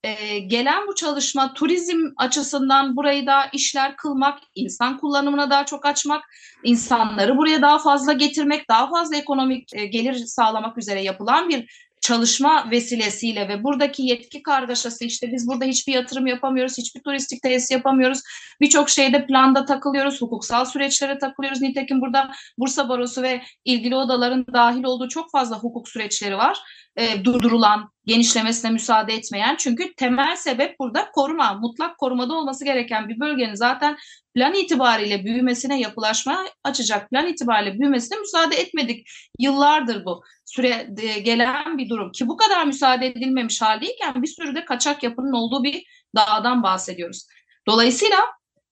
e, 0.04 0.38
gelen 0.38 0.86
bu 0.86 0.94
çalışma 0.94 1.54
turizm 1.54 1.98
açısından 2.16 2.96
burayı 2.96 3.26
da 3.26 3.46
işler 3.52 3.96
kılmak, 3.96 4.38
insan 4.54 4.98
kullanımına 4.98 5.50
daha 5.50 5.66
çok 5.66 5.86
açmak, 5.86 6.24
insanları 6.64 7.36
buraya 7.36 7.62
daha 7.62 7.78
fazla 7.78 8.12
getirmek, 8.12 8.68
daha 8.68 8.90
fazla 8.90 9.16
ekonomik 9.16 9.74
e, 9.74 9.86
gelir 9.86 10.14
sağlamak 10.14 10.78
üzere 10.78 11.02
yapılan 11.02 11.48
bir 11.48 11.88
çalışma 12.00 12.70
vesilesiyle 12.70 13.48
ve 13.48 13.64
buradaki 13.64 14.02
yetki 14.02 14.42
kargaşası 14.42 15.04
işte 15.04 15.32
biz 15.32 15.48
burada 15.48 15.64
hiçbir 15.64 15.92
yatırım 15.92 16.26
yapamıyoruz, 16.26 16.78
hiçbir 16.78 17.00
turistik 17.00 17.42
tesis 17.42 17.70
yapamıyoruz. 17.70 18.20
Birçok 18.60 18.90
şeyde 18.90 19.26
planda 19.26 19.64
takılıyoruz, 19.64 20.20
hukuksal 20.20 20.64
süreçlere 20.64 21.18
takılıyoruz. 21.18 21.60
Nitekim 21.60 22.00
burada 22.00 22.30
Bursa 22.58 22.88
Barosu 22.88 23.22
ve 23.22 23.42
ilgili 23.64 23.96
odaların 23.96 24.46
dahil 24.52 24.84
olduğu 24.84 25.08
çok 25.08 25.30
fazla 25.30 25.58
hukuk 25.58 25.88
süreçleri 25.88 26.36
var. 26.36 26.58
E, 26.98 27.24
durdurulan, 27.24 27.90
genişlemesine 28.06 28.70
müsaade 28.70 29.14
etmeyen. 29.14 29.56
Çünkü 29.56 29.94
temel 29.94 30.36
sebep 30.36 30.78
burada 30.78 31.10
koruma, 31.10 31.52
mutlak 31.52 31.98
korumada 31.98 32.34
olması 32.34 32.64
gereken 32.64 33.08
bir 33.08 33.20
bölgenin 33.20 33.54
zaten 33.54 33.96
plan 34.34 34.54
itibariyle 34.54 35.24
büyümesine, 35.24 35.80
yapılaşma 35.80 36.44
açacak 36.64 37.10
plan 37.10 37.26
itibariyle 37.26 37.78
büyümesine 37.78 38.18
müsaade 38.18 38.56
etmedik. 38.56 39.08
Yıllardır 39.38 40.04
bu 40.04 40.22
süre 40.44 40.88
gelen 41.24 41.78
bir 41.78 41.88
durum 41.88 42.12
ki 42.12 42.28
bu 42.28 42.36
kadar 42.36 42.66
müsaade 42.66 43.06
edilmemiş 43.06 43.62
haldeyken 43.62 44.22
bir 44.22 44.28
sürü 44.28 44.54
de 44.54 44.64
kaçak 44.64 45.02
yapının 45.02 45.32
olduğu 45.32 45.64
bir 45.64 45.84
dağdan 46.16 46.62
bahsediyoruz. 46.62 47.26
Dolayısıyla 47.66 48.18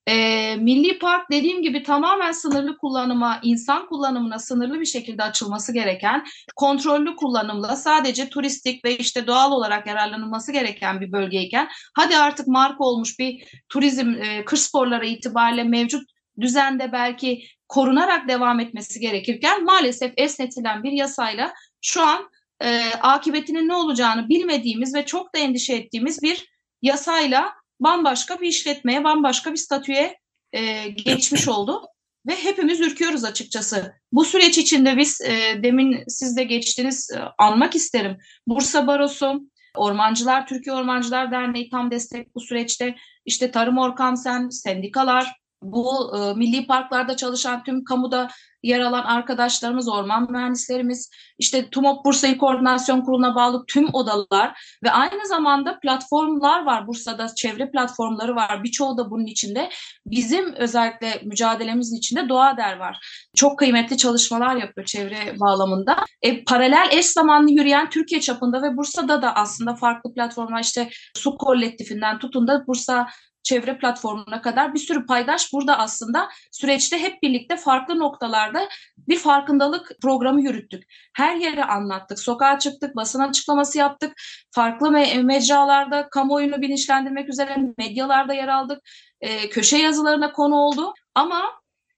e, 0.08 0.56
Milli 0.56 0.98
Park 0.98 1.30
dediğim 1.30 1.62
gibi 1.62 1.82
tamamen 1.82 2.32
sınırlı 2.32 2.78
kullanıma, 2.78 3.40
insan 3.42 3.86
kullanımına 3.86 4.38
sınırlı 4.38 4.80
bir 4.80 4.86
şekilde 4.86 5.22
açılması 5.22 5.72
gereken, 5.72 6.25
kontrollü 6.56 7.16
kullanımla 7.16 7.76
sadece 7.76 8.28
turistik 8.28 8.84
ve 8.84 8.96
işte 8.96 9.26
doğal 9.26 9.52
olarak 9.52 9.86
yararlanılması 9.86 10.52
gereken 10.52 11.00
bir 11.00 11.12
bölgeyken, 11.12 11.68
hadi 11.94 12.16
artık 12.16 12.46
marka 12.46 12.84
olmuş 12.84 13.18
bir 13.18 13.44
turizm, 13.68 14.14
e, 14.14 14.44
kış 14.44 14.60
sporları 14.60 15.06
itibariyle 15.06 15.64
mevcut 15.64 16.10
düzende 16.40 16.92
belki 16.92 17.42
korunarak 17.68 18.28
devam 18.28 18.60
etmesi 18.60 19.00
gerekirken 19.00 19.64
maalesef 19.64 20.12
esnetilen 20.16 20.82
bir 20.82 20.92
yasayla 20.92 21.52
şu 21.82 22.02
an 22.02 22.30
e, 22.60 22.90
akıbetinin 23.00 23.68
ne 23.68 23.75
olacağını 23.75 24.28
bilmediğimiz 24.28 24.94
ve 24.94 25.06
çok 25.06 25.34
da 25.34 25.38
endişe 25.38 25.75
ettiğimiz 25.75 26.22
bir 26.22 26.46
yasayla 26.82 27.52
bambaşka 27.80 28.40
bir 28.40 28.49
işletmeye, 28.49 29.04
bambaşka 29.04 29.52
bir 29.52 29.56
statüye 29.56 30.18
e, 30.52 30.88
geçmiş 30.88 31.49
oldu. 31.49 31.83
Ve 32.26 32.37
hepimiz 32.37 32.80
ürküyoruz 32.80 33.25
açıkçası. 33.25 33.95
Bu 34.12 34.25
süreç 34.25 34.59
içinde 34.59 34.97
biz 34.97 35.21
e, 35.21 35.62
demin 35.62 36.04
siz 36.09 36.37
de 36.37 36.45
geçtiniz 36.45 37.11
e, 37.11 37.18
anmak 37.38 37.75
isterim. 37.75 38.16
Bursa 38.47 38.87
Barosu, 38.87 39.42
Ormancılar, 39.76 40.47
Türkiye 40.47 40.76
Ormancılar 40.76 41.30
Derneği 41.30 41.71
tam 41.71 41.90
destek 41.90 42.35
bu 42.35 42.40
süreçte. 42.40 42.97
İşte 43.25 43.50
Tarım 43.50 43.78
Orkamsen, 43.78 44.49
sendikalar, 44.49 45.37
bu 45.62 46.16
e, 46.16 46.34
milli 46.34 46.66
parklarda 46.66 47.16
çalışan 47.16 47.64
tüm 47.64 47.84
kamuda 47.84 48.28
yer 48.62 48.80
alan 48.80 49.04
arkadaşlarımız, 49.04 49.88
orman 49.88 50.32
mühendislerimiz, 50.32 51.10
işte 51.38 51.70
TUMOP 51.70 52.04
Bursa 52.04 52.26
İl 52.28 52.38
Koordinasyon 52.38 53.00
Kurulu'na 53.00 53.34
bağlı 53.34 53.64
tüm 53.66 53.94
odalar 53.94 54.78
ve 54.84 54.90
aynı 54.90 55.26
zamanda 55.26 55.78
platformlar 55.80 56.64
var. 56.64 56.86
Bursa'da 56.86 57.34
çevre 57.34 57.70
platformları 57.70 58.36
var. 58.36 58.64
Birçoğu 58.64 58.98
da 58.98 59.10
bunun 59.10 59.26
içinde. 59.26 59.70
Bizim 60.06 60.52
özellikle 60.52 61.20
mücadelemizin 61.25 61.96
içinde 61.96 62.28
Doğa 62.28 62.56
Der 62.56 62.76
var. 62.76 62.98
Çok 63.36 63.58
kıymetli 63.58 63.96
çalışmalar 63.96 64.56
yapıyor 64.56 64.86
çevre 64.86 65.40
bağlamında. 65.40 65.96
E, 66.22 66.44
paralel 66.44 66.88
eş 66.92 67.06
zamanlı 67.06 67.50
yürüyen 67.50 67.90
Türkiye 67.90 68.20
çapında 68.20 68.62
ve 68.62 68.76
Bursa'da 68.76 69.22
da 69.22 69.34
aslında 69.34 69.75
farklı 69.75 70.14
platformlar 70.14 70.62
işte 70.62 70.88
Su 71.16 71.36
Kolektifinden 71.38 72.18
tutun 72.18 72.48
da 72.48 72.66
Bursa 72.66 73.06
çevre 73.47 73.79
platformuna 73.79 74.43
kadar 74.43 74.75
bir 74.75 74.79
sürü 74.79 75.07
paydaş 75.07 75.53
burada 75.53 75.79
aslında 75.79 76.29
süreçte 76.53 76.99
hep 76.99 77.23
birlikte 77.23 77.57
farklı 77.57 77.99
noktalarda 77.99 78.69
bir 78.99 79.19
farkındalık 79.19 79.93
programı 80.03 80.43
yürüttük. 80.43 80.83
Her 81.15 81.37
yere 81.37 81.65
anlattık, 81.65 82.19
sokağa 82.19 82.59
çıktık, 82.59 82.97
basın 82.97 83.21
açıklaması 83.21 83.79
yaptık, 83.79 84.12
farklı 84.50 84.88
me- 84.88 85.23
mecralarda 85.23 86.09
kamuoyunu 86.09 86.62
bilinçlendirmek 86.62 87.29
üzere 87.29 87.57
medyalarda 87.79 88.35
yer 88.35 88.49
aldık, 88.49 88.81
e, 89.21 89.49
köşe 89.49 89.76
yazılarına 89.76 90.33
konu 90.33 90.57
oldu. 90.57 90.95
Ama 91.15 91.43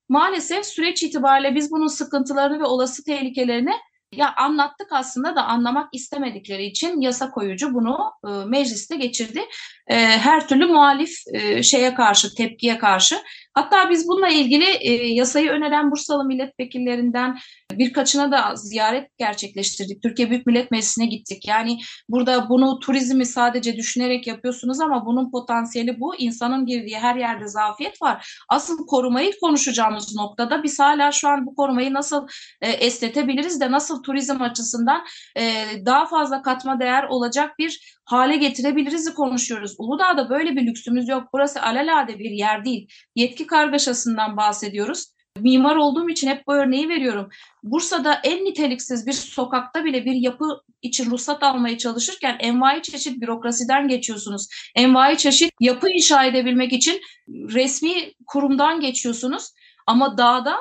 maalesef 0.08 0.66
süreç 0.66 1.02
itibariyle 1.02 1.54
biz 1.54 1.70
bunun 1.70 1.86
sıkıntılarını 1.88 2.60
ve 2.60 2.64
olası 2.64 3.04
tehlikelerini 3.04 3.74
ya 4.12 4.34
anlattık 4.36 4.92
aslında 4.92 5.36
da 5.36 5.44
anlamak 5.44 5.88
istemedikleri 5.92 6.64
için 6.64 7.00
yasa 7.00 7.30
koyucu 7.30 7.74
bunu 7.74 8.12
e, 8.28 8.30
mecliste 8.30 8.96
geçirdi. 8.96 9.40
E, 9.86 9.96
her 9.96 10.48
türlü 10.48 10.66
muhalif 10.66 11.10
e, 11.34 11.62
şeye 11.62 11.94
karşı, 11.94 12.34
tepkiye 12.34 12.78
karşı. 12.78 13.22
Hatta 13.58 13.90
biz 13.90 14.08
bununla 14.08 14.28
ilgili 14.28 14.64
e, 14.64 14.92
yasayı 14.92 15.50
öneren 15.50 15.90
Bursalı 15.90 16.24
milletvekillerinden 16.24 17.38
birkaçına 17.72 18.32
da 18.32 18.56
ziyaret 18.56 19.18
gerçekleştirdik. 19.18 20.02
Türkiye 20.02 20.30
Büyük 20.30 20.46
Millet 20.46 20.70
Meclisi'ne 20.70 21.06
gittik. 21.06 21.48
Yani 21.48 21.78
burada 22.08 22.48
bunu 22.48 22.78
turizmi 22.78 23.26
sadece 23.26 23.76
düşünerek 23.76 24.26
yapıyorsunuz 24.26 24.80
ama 24.80 25.06
bunun 25.06 25.30
potansiyeli 25.30 26.00
bu. 26.00 26.16
İnsanın 26.16 26.66
girdiği 26.66 26.98
her 26.98 27.16
yerde 27.16 27.48
zafiyet 27.48 28.02
var. 28.02 28.42
Asıl 28.48 28.86
korumayı 28.86 29.32
konuşacağımız 29.40 30.16
noktada 30.16 30.62
biz 30.62 30.78
hala 30.78 31.12
şu 31.12 31.28
an 31.28 31.46
bu 31.46 31.54
korumayı 31.54 31.94
nasıl 31.94 32.26
e, 32.60 32.70
esnetebiliriz 32.70 33.60
de 33.60 33.70
nasıl 33.70 34.02
turizm 34.02 34.42
açısından 34.42 35.04
e, 35.36 35.64
daha 35.86 36.06
fazla 36.06 36.42
katma 36.42 36.80
değer 36.80 37.04
olacak 37.04 37.58
bir 37.58 37.97
hale 38.08 38.36
getirebiliriz 38.36 39.14
konuşuyoruz. 39.14 39.74
Uludağ'da 39.78 40.30
böyle 40.30 40.56
bir 40.56 40.66
lüksümüz 40.66 41.08
yok. 41.08 41.24
Burası 41.32 41.62
alelade 41.62 42.18
bir 42.18 42.30
yer 42.30 42.64
değil. 42.64 42.88
Yetki 43.14 43.46
kargaşasından 43.46 44.36
bahsediyoruz. 44.36 45.12
Mimar 45.38 45.76
olduğum 45.76 46.10
için 46.10 46.28
hep 46.28 46.46
bu 46.46 46.54
örneği 46.54 46.88
veriyorum. 46.88 47.28
Bursa'da 47.62 48.20
en 48.24 48.44
niteliksiz 48.44 49.06
bir 49.06 49.12
sokakta 49.12 49.84
bile 49.84 50.04
bir 50.04 50.14
yapı 50.14 50.44
için 50.82 51.10
ruhsat 51.10 51.42
almaya 51.42 51.78
çalışırken 51.78 52.36
envai 52.40 52.82
çeşit 52.82 53.20
bürokrasiden 53.20 53.88
geçiyorsunuz. 53.88 54.48
Envai 54.76 55.18
çeşit 55.18 55.52
yapı 55.60 55.88
inşa 55.90 56.24
edebilmek 56.24 56.72
için 56.72 57.00
resmi 57.28 58.12
kurumdan 58.26 58.80
geçiyorsunuz. 58.80 59.52
Ama 59.86 60.18
dağda 60.18 60.56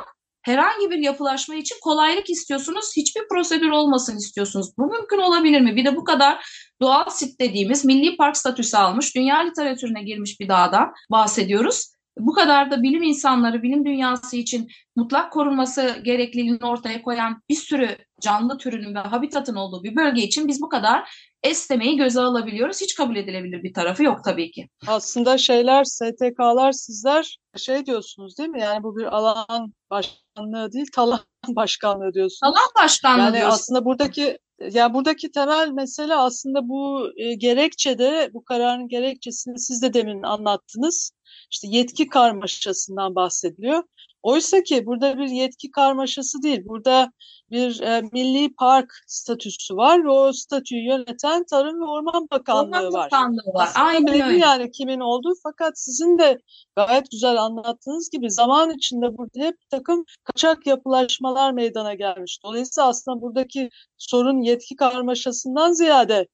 herhangi 0.47 0.91
bir 0.91 0.97
yapılaşma 0.97 1.55
için 1.55 1.75
kolaylık 1.81 2.29
istiyorsunuz. 2.29 2.91
Hiçbir 2.97 3.27
prosedür 3.27 3.69
olmasın 3.69 4.17
istiyorsunuz. 4.17 4.77
Bu 4.77 4.85
mümkün 4.85 5.17
olabilir 5.17 5.61
mi? 5.61 5.75
Bir 5.75 5.85
de 5.85 5.95
bu 5.95 6.03
kadar 6.03 6.45
doğal 6.81 7.09
sit 7.09 7.39
dediğimiz 7.39 7.85
milli 7.85 8.17
park 8.17 8.37
statüsü 8.37 8.77
almış, 8.77 9.15
dünya 9.15 9.37
literatürüne 9.37 10.03
girmiş 10.03 10.39
bir 10.39 10.49
dağdan 10.49 10.93
bahsediyoruz. 11.11 11.91
Bu 12.19 12.33
kadar 12.33 12.71
da 12.71 12.83
bilim 12.83 13.03
insanları, 13.03 13.63
bilim 13.63 13.85
dünyası 13.85 14.37
için 14.37 14.67
mutlak 14.95 15.33
korunması 15.33 16.01
gerekliliğini 16.03 16.65
ortaya 16.65 17.01
koyan 17.01 17.41
bir 17.49 17.55
sürü 17.55 17.97
canlı 18.21 18.57
türünün 18.57 18.95
ve 18.95 18.99
habitatın 18.99 19.55
olduğu 19.55 19.83
bir 19.83 19.95
bölge 19.95 20.21
için 20.21 20.47
biz 20.47 20.61
bu 20.61 20.69
kadar 20.69 21.27
esnemeyi 21.43 21.97
göze 21.97 22.21
alabiliyoruz. 22.21 22.81
Hiç 22.81 22.95
kabul 22.95 23.15
edilebilir 23.15 23.63
bir 23.63 23.73
tarafı 23.73 24.03
yok 24.03 24.23
tabii 24.23 24.51
ki. 24.51 24.69
Aslında 24.87 25.37
şeyler, 25.37 25.83
STK'lar 25.83 26.71
sizler 26.71 27.39
şey 27.57 27.85
diyorsunuz 27.85 28.37
değil 28.37 28.49
mi? 28.49 28.61
Yani 28.61 28.83
bu 28.83 28.97
bir 28.97 29.03
alan 29.03 29.73
başkanlığı 29.89 30.26
değil, 30.73 30.87
talan 30.93 31.19
başkanlığı 31.55 32.13
diyorsunuz. 32.13 32.39
Talan 32.39 32.83
başkanlığı 32.83 33.23
yani 33.23 33.33
diyorsunuz. 33.33 33.61
aslında 33.61 33.85
buradaki 33.85 34.37
yani 34.59 34.93
buradaki 34.93 35.31
temel 35.31 35.69
mesele 35.69 36.15
aslında 36.15 36.69
bu 36.69 37.09
e, 37.17 37.33
gerekçede, 37.33 38.29
bu 38.33 38.43
kararın 38.43 38.87
gerekçesini 38.87 39.59
siz 39.59 39.81
de 39.81 39.93
demin 39.93 40.23
anlattınız. 40.23 41.11
İşte 41.51 41.67
yetki 41.71 42.07
karmaşasından 42.07 43.15
bahsediliyor. 43.15 43.83
Oysa 44.23 44.63
ki 44.63 44.85
burada 44.85 45.17
bir 45.17 45.27
yetki 45.27 45.71
karmaşası 45.71 46.43
değil. 46.43 46.61
Burada 46.65 47.11
bir 47.51 47.79
e, 47.79 48.01
milli 48.11 48.53
park 48.53 48.93
statüsü 49.07 49.75
var 49.75 50.03
ve 50.03 50.09
o 50.09 50.33
statüyü 50.33 50.87
yöneten 50.87 51.45
Tarım 51.45 51.81
ve 51.81 51.85
Orman 51.85 52.27
Bakanlığı 52.31 52.77
Orman 52.77 52.93
var. 52.93 53.05
Bakanlığı 53.11 53.53
var. 53.53 53.67
Aslında 53.67 53.85
Aynen 53.85 54.21
öyle. 54.21 54.37
yani 54.37 54.71
kimin 54.71 54.99
olduğu 54.99 55.33
fakat 55.43 55.79
sizin 55.79 56.17
de 56.17 56.39
gayet 56.75 57.11
güzel 57.11 57.37
anlattığınız 57.37 58.09
gibi 58.09 58.31
zaman 58.31 58.71
içinde 58.71 59.17
burada 59.17 59.45
hep 59.45 59.55
takım 59.69 60.05
kaçak 60.23 60.67
yapılaşmalar 60.67 61.36
meydana 61.51 61.93
gelmiş. 61.93 62.39
Dolayısıyla 62.43 62.87
aslında 62.87 63.21
buradaki 63.21 63.69
sorun 63.97 64.41
yetki 64.41 64.75
karmaşasından 64.75 65.71
ziyade 65.71 66.27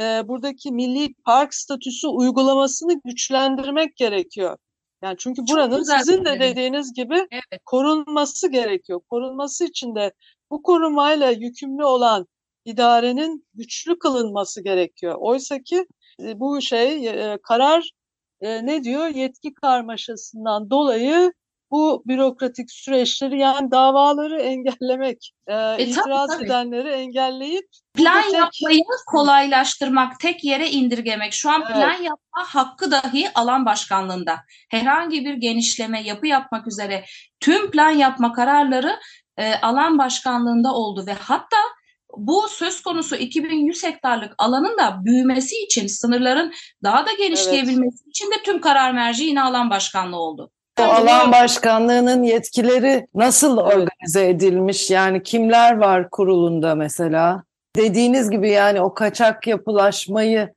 e, 0.00 0.28
buradaki 0.28 0.72
milli 0.72 1.14
park 1.24 1.54
statüsü 1.54 2.08
uygulamasını 2.08 3.00
güçlendirmek 3.04 3.96
gerekiyor. 3.96 4.56
Yani 5.02 5.16
çünkü 5.18 5.42
buranın 5.50 5.82
sizin 5.82 6.24
de 6.24 6.40
dediğiniz 6.40 6.92
gibi 6.92 7.14
Evet. 7.30 7.62
korunması 7.64 8.50
gerekiyor. 8.50 9.00
Korunması 9.10 9.64
için 9.64 9.94
de 9.94 10.12
bu 10.50 10.62
korumayla 10.62 11.30
yükümlü 11.30 11.84
olan 11.84 12.26
idarenin 12.64 13.46
güçlü 13.54 13.98
kılınması 13.98 14.64
gerekiyor. 14.64 15.16
Oysa 15.18 15.62
ki 15.62 15.86
e, 16.22 16.40
bu 16.40 16.60
şey 16.60 17.08
e, 17.08 17.38
karar 17.42 17.90
e, 18.40 18.66
ne 18.66 18.84
diyor? 18.84 19.06
Yetki 19.06 19.54
karmaşasından 19.54 20.70
dolayı 20.70 21.32
bu 21.70 22.02
bürokratik 22.06 22.70
süreçleri 22.70 23.38
yani 23.38 23.70
davaları 23.70 24.40
engellemek, 24.40 25.32
e, 25.46 25.52
tabii, 25.52 25.82
itiraz 25.82 26.30
tabii. 26.30 26.44
edenleri 26.44 26.88
engelleyip 26.88 27.66
Plan 27.94 28.22
tek- 28.22 28.34
yapmayı 28.34 28.80
kolaylaştırmak, 29.06 30.20
tek 30.20 30.44
yere 30.44 30.70
indirgemek. 30.70 31.32
Şu 31.32 31.50
an 31.50 31.62
Evet. 31.66 31.74
plan 31.76 32.02
yapma 32.02 32.44
hakkı 32.46 32.90
dahi 32.90 33.30
alan 33.34 33.66
başkanlığında. 33.66 34.36
Herhangi 34.70 35.24
bir 35.24 35.34
genişleme, 35.34 36.02
yapı 36.02 36.26
yapmak 36.26 36.66
üzere 36.66 37.04
tüm 37.40 37.70
plan 37.70 37.90
yapma 37.90 38.32
kararları 38.32 39.00
e, 39.36 39.54
alan 39.54 39.98
başkanlığında 39.98 40.74
oldu 40.74 41.04
ve 41.06 41.12
hatta 41.12 41.56
bu 42.16 42.48
söz 42.48 42.82
konusu 42.82 43.16
2100 43.16 43.84
hektarlık 43.84 44.34
alanın 44.38 44.78
da 44.78 45.04
büyümesi 45.04 45.64
için, 45.64 45.86
sınırların 45.86 46.52
daha 46.82 47.06
da 47.06 47.12
genişleyebilmesi 47.12 48.08
için 48.08 48.30
de 48.30 48.34
tüm 48.44 48.60
karar 48.60 48.92
merci 48.92 49.24
yine 49.24 49.42
alan 49.42 49.70
başkanlığı 49.70 50.16
oldu. 50.20 50.50
Yani 50.80 50.92
alan 51.10 51.32
başkanlığının 51.32 52.22
yetkileri 52.22 53.06
nasıl 53.14 53.58
Evet. 53.58 53.74
organize 53.76 54.28
edilmiş? 54.28 54.90
Yani 54.90 55.22
kimler 55.22 55.76
var 55.78 56.10
kurulunda 56.10 56.74
mesela? 56.74 57.42
Dediğiniz 57.76 58.30
gibi 58.30 58.50
yani 58.50 58.80
o 58.80 58.94
kaçak 58.94 59.46
yapılaşmayı 59.46 60.54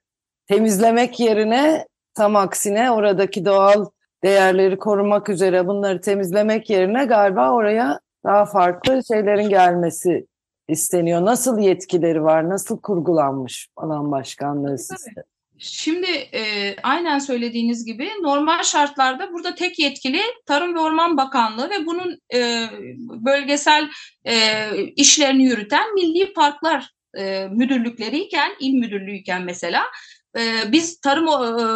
temizlemek 0.48 1.20
yerine 1.20 1.88
tam 2.16 2.36
aksine 2.36 2.92
oradaki 2.92 3.46
doğal 3.46 3.86
değerleri 4.24 4.80
korumak 4.80 5.30
üzere 5.30 5.68
bunları 5.68 6.02
temizlemek 6.02 6.70
yerine 6.70 7.06
galiba 7.06 7.52
oraya 7.52 8.00
daha 8.26 8.46
farklı 8.46 9.02
şeylerin 9.08 9.50
gelmesi 9.50 10.28
isteniyor. 10.68 11.26
Nasıl 11.26 11.60
yetkileri 11.60 12.24
var? 12.24 12.50
Nasıl 12.50 12.80
kurgulanmış 12.82 13.70
alan 13.78 14.12
başkanlığı 14.12 14.78
sistemi? 14.78 15.24
Şimdi 15.64 16.08
e, 16.34 16.76
aynen 16.84 17.20
söylediğiniz 17.20 17.86
gibi 17.86 18.10
normal 18.22 18.64
şartlarda 18.64 19.34
burada 19.34 19.56
tek 19.56 19.80
yetkili 19.80 20.22
Tarım 20.46 20.76
ve 20.76 20.80
Orman 20.80 21.18
Bakanlığı 21.18 21.70
ve 21.70 21.86
bunun 21.86 22.20
e, 22.34 22.68
bölgesel 23.26 23.90
e, 24.26 24.68
işlerini 24.96 25.44
yürüten 25.44 25.94
milli 25.94 26.34
parklar 26.34 26.90
e, 27.18 27.48
müdürlükleriyken, 27.52 28.52
il 28.60 28.74
müdürlüğüyken 28.74 29.42
mesela 29.42 29.84
e, 30.38 30.72
biz 30.72 31.00
Tarım 31.00 31.28
e, 31.28 31.32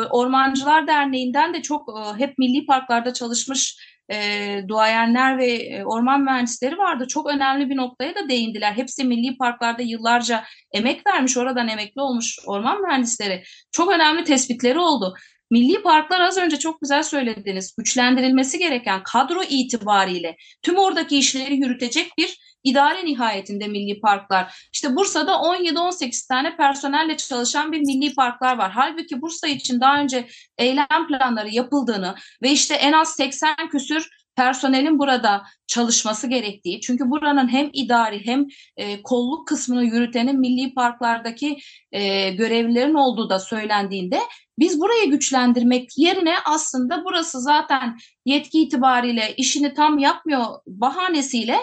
Ormancılar 0.08 0.88
Derneği'nden 0.88 1.54
de 1.54 1.62
çok 1.62 1.90
e, 1.90 2.20
hep 2.20 2.38
milli 2.38 2.66
parklarda 2.66 3.14
çalışmış 3.14 3.78
e, 4.12 4.62
duayenler 4.68 5.38
ve 5.38 5.52
e, 5.52 5.84
orman 5.84 6.22
mühendisleri 6.22 6.78
vardı. 6.78 7.08
Çok 7.08 7.30
önemli 7.30 7.70
bir 7.70 7.78
noktaya 7.78 8.16
da 8.16 8.30
değindiler. 8.30 8.74
Hepsi 8.74 9.04
milli 9.04 9.38
parklarda 9.38 9.82
yıllarca 9.82 10.44
emek 10.74 11.08
vermiş, 11.08 11.38
oradan 11.38 11.68
emekli 11.68 12.02
olmuş 12.02 12.40
orman 12.46 12.82
mühendisleri. 12.82 13.44
Çok 13.72 13.92
önemli 13.92 14.24
tespitleri 14.24 14.80
oldu. 14.80 15.16
Milli 15.52 15.82
parklar 15.82 16.22
az 16.22 16.38
önce 16.38 16.60
çok 16.60 16.82
güzel 16.82 17.04
söylediniz. 17.04 17.76
Güçlendirilmesi 17.78 18.60
gereken 18.60 19.04
kadro 19.04 19.44
itibariyle 19.44 20.36
tüm 20.62 20.78
oradaki 20.78 21.18
işleri 21.18 21.56
yürütecek 21.56 22.12
bir 22.18 22.38
idare 22.64 23.06
nihayetinde 23.06 23.68
milli 23.68 24.00
parklar. 24.00 24.70
İşte 24.74 24.96
Bursa'da 24.96 25.32
17-18 25.32 26.28
tane 26.28 26.58
personelle 26.58 27.18
çalışan 27.18 27.72
bir 27.72 27.80
milli 27.80 28.14
parklar 28.14 28.58
var. 28.58 28.72
Halbuki 28.72 29.22
Bursa 29.22 29.48
için 29.48 29.82
daha 29.82 30.00
önce 30.00 30.28
eylem 30.58 31.08
planları 31.08 31.50
yapıldığını 31.50 32.16
ve 32.42 32.52
işte 32.52 32.76
en 32.76 32.94
az 32.94 33.16
80 33.16 33.56
küsür 33.72 34.10
personelin 34.38 35.00
burada 35.00 35.44
çalışması 35.68 36.28
gerektiği. 36.28 36.82
Çünkü 36.82 37.10
buranın 37.10 37.48
hem 37.48 37.70
idari 37.74 38.26
hem 38.26 38.46
e, 38.78 39.04
kolluk 39.04 39.48
kısmını 39.48 39.84
yürütenin 39.84 40.40
milli 40.40 40.74
parklardaki 40.74 41.58
e, 41.92 42.30
görevlilerin 42.30 42.94
olduğu 42.94 43.30
da 43.30 43.40
söylendiğinde 43.40 44.20
biz 44.60 44.80
burayı 44.80 45.10
güçlendirmek 45.10 45.98
yerine 45.98 46.36
aslında 46.46 47.06
burası 47.06 47.42
zaten 47.42 47.98
yetki 48.26 48.62
itibariyle 48.62 49.34
işini 49.38 49.74
tam 49.74 49.98
yapmıyor 49.98 50.46
bahanesiyle 50.68 51.58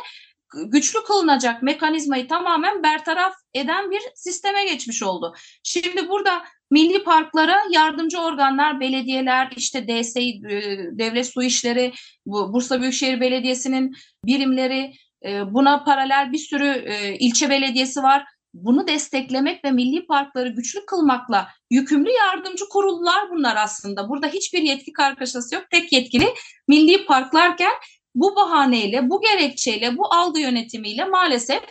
güçlü 0.66 1.04
kılınacak 1.04 1.62
mekanizmayı 1.62 2.28
tamamen 2.28 2.82
bertaraf 2.82 3.34
eden 3.54 3.90
bir 3.90 4.02
sisteme 4.14 4.64
geçmiş 4.64 5.02
oldu. 5.02 5.34
Şimdi 5.62 6.08
burada 6.08 6.42
milli 6.74 7.04
parklara 7.04 7.56
yardımcı 7.70 8.20
organlar, 8.20 8.80
belediyeler, 8.80 9.52
işte 9.56 9.88
DSİ, 9.88 10.20
e, 10.20 10.60
Devlet 10.98 11.26
Su 11.26 11.42
İşleri, 11.42 11.92
bu 12.26 12.52
Bursa 12.52 12.80
Büyükşehir 12.80 13.20
Belediyesi'nin 13.20 13.94
birimleri, 14.24 14.92
e, 15.24 15.54
buna 15.54 15.84
paralel 15.84 16.32
bir 16.32 16.38
sürü 16.38 16.66
e, 16.66 17.18
ilçe 17.18 17.50
belediyesi 17.50 18.02
var. 18.02 18.24
Bunu 18.54 18.86
desteklemek 18.86 19.64
ve 19.64 19.70
milli 19.70 20.06
parkları 20.06 20.48
güçlü 20.48 20.86
kılmakla 20.86 21.48
yükümlü 21.70 22.10
yardımcı 22.10 22.64
kurullar 22.70 23.30
bunlar 23.30 23.56
aslında. 23.56 24.08
Burada 24.08 24.26
hiçbir 24.26 24.62
yetki 24.62 24.92
kargaşası 24.92 25.54
yok. 25.54 25.64
Tek 25.70 25.92
yetkili 25.92 26.28
milli 26.68 27.06
parklarken 27.06 27.72
bu 28.14 28.36
bahaneyle, 28.36 29.10
bu 29.10 29.20
gerekçeyle, 29.20 29.98
bu 29.98 30.14
algı 30.14 30.40
yönetimiyle 30.40 31.04
maalesef 31.04 31.62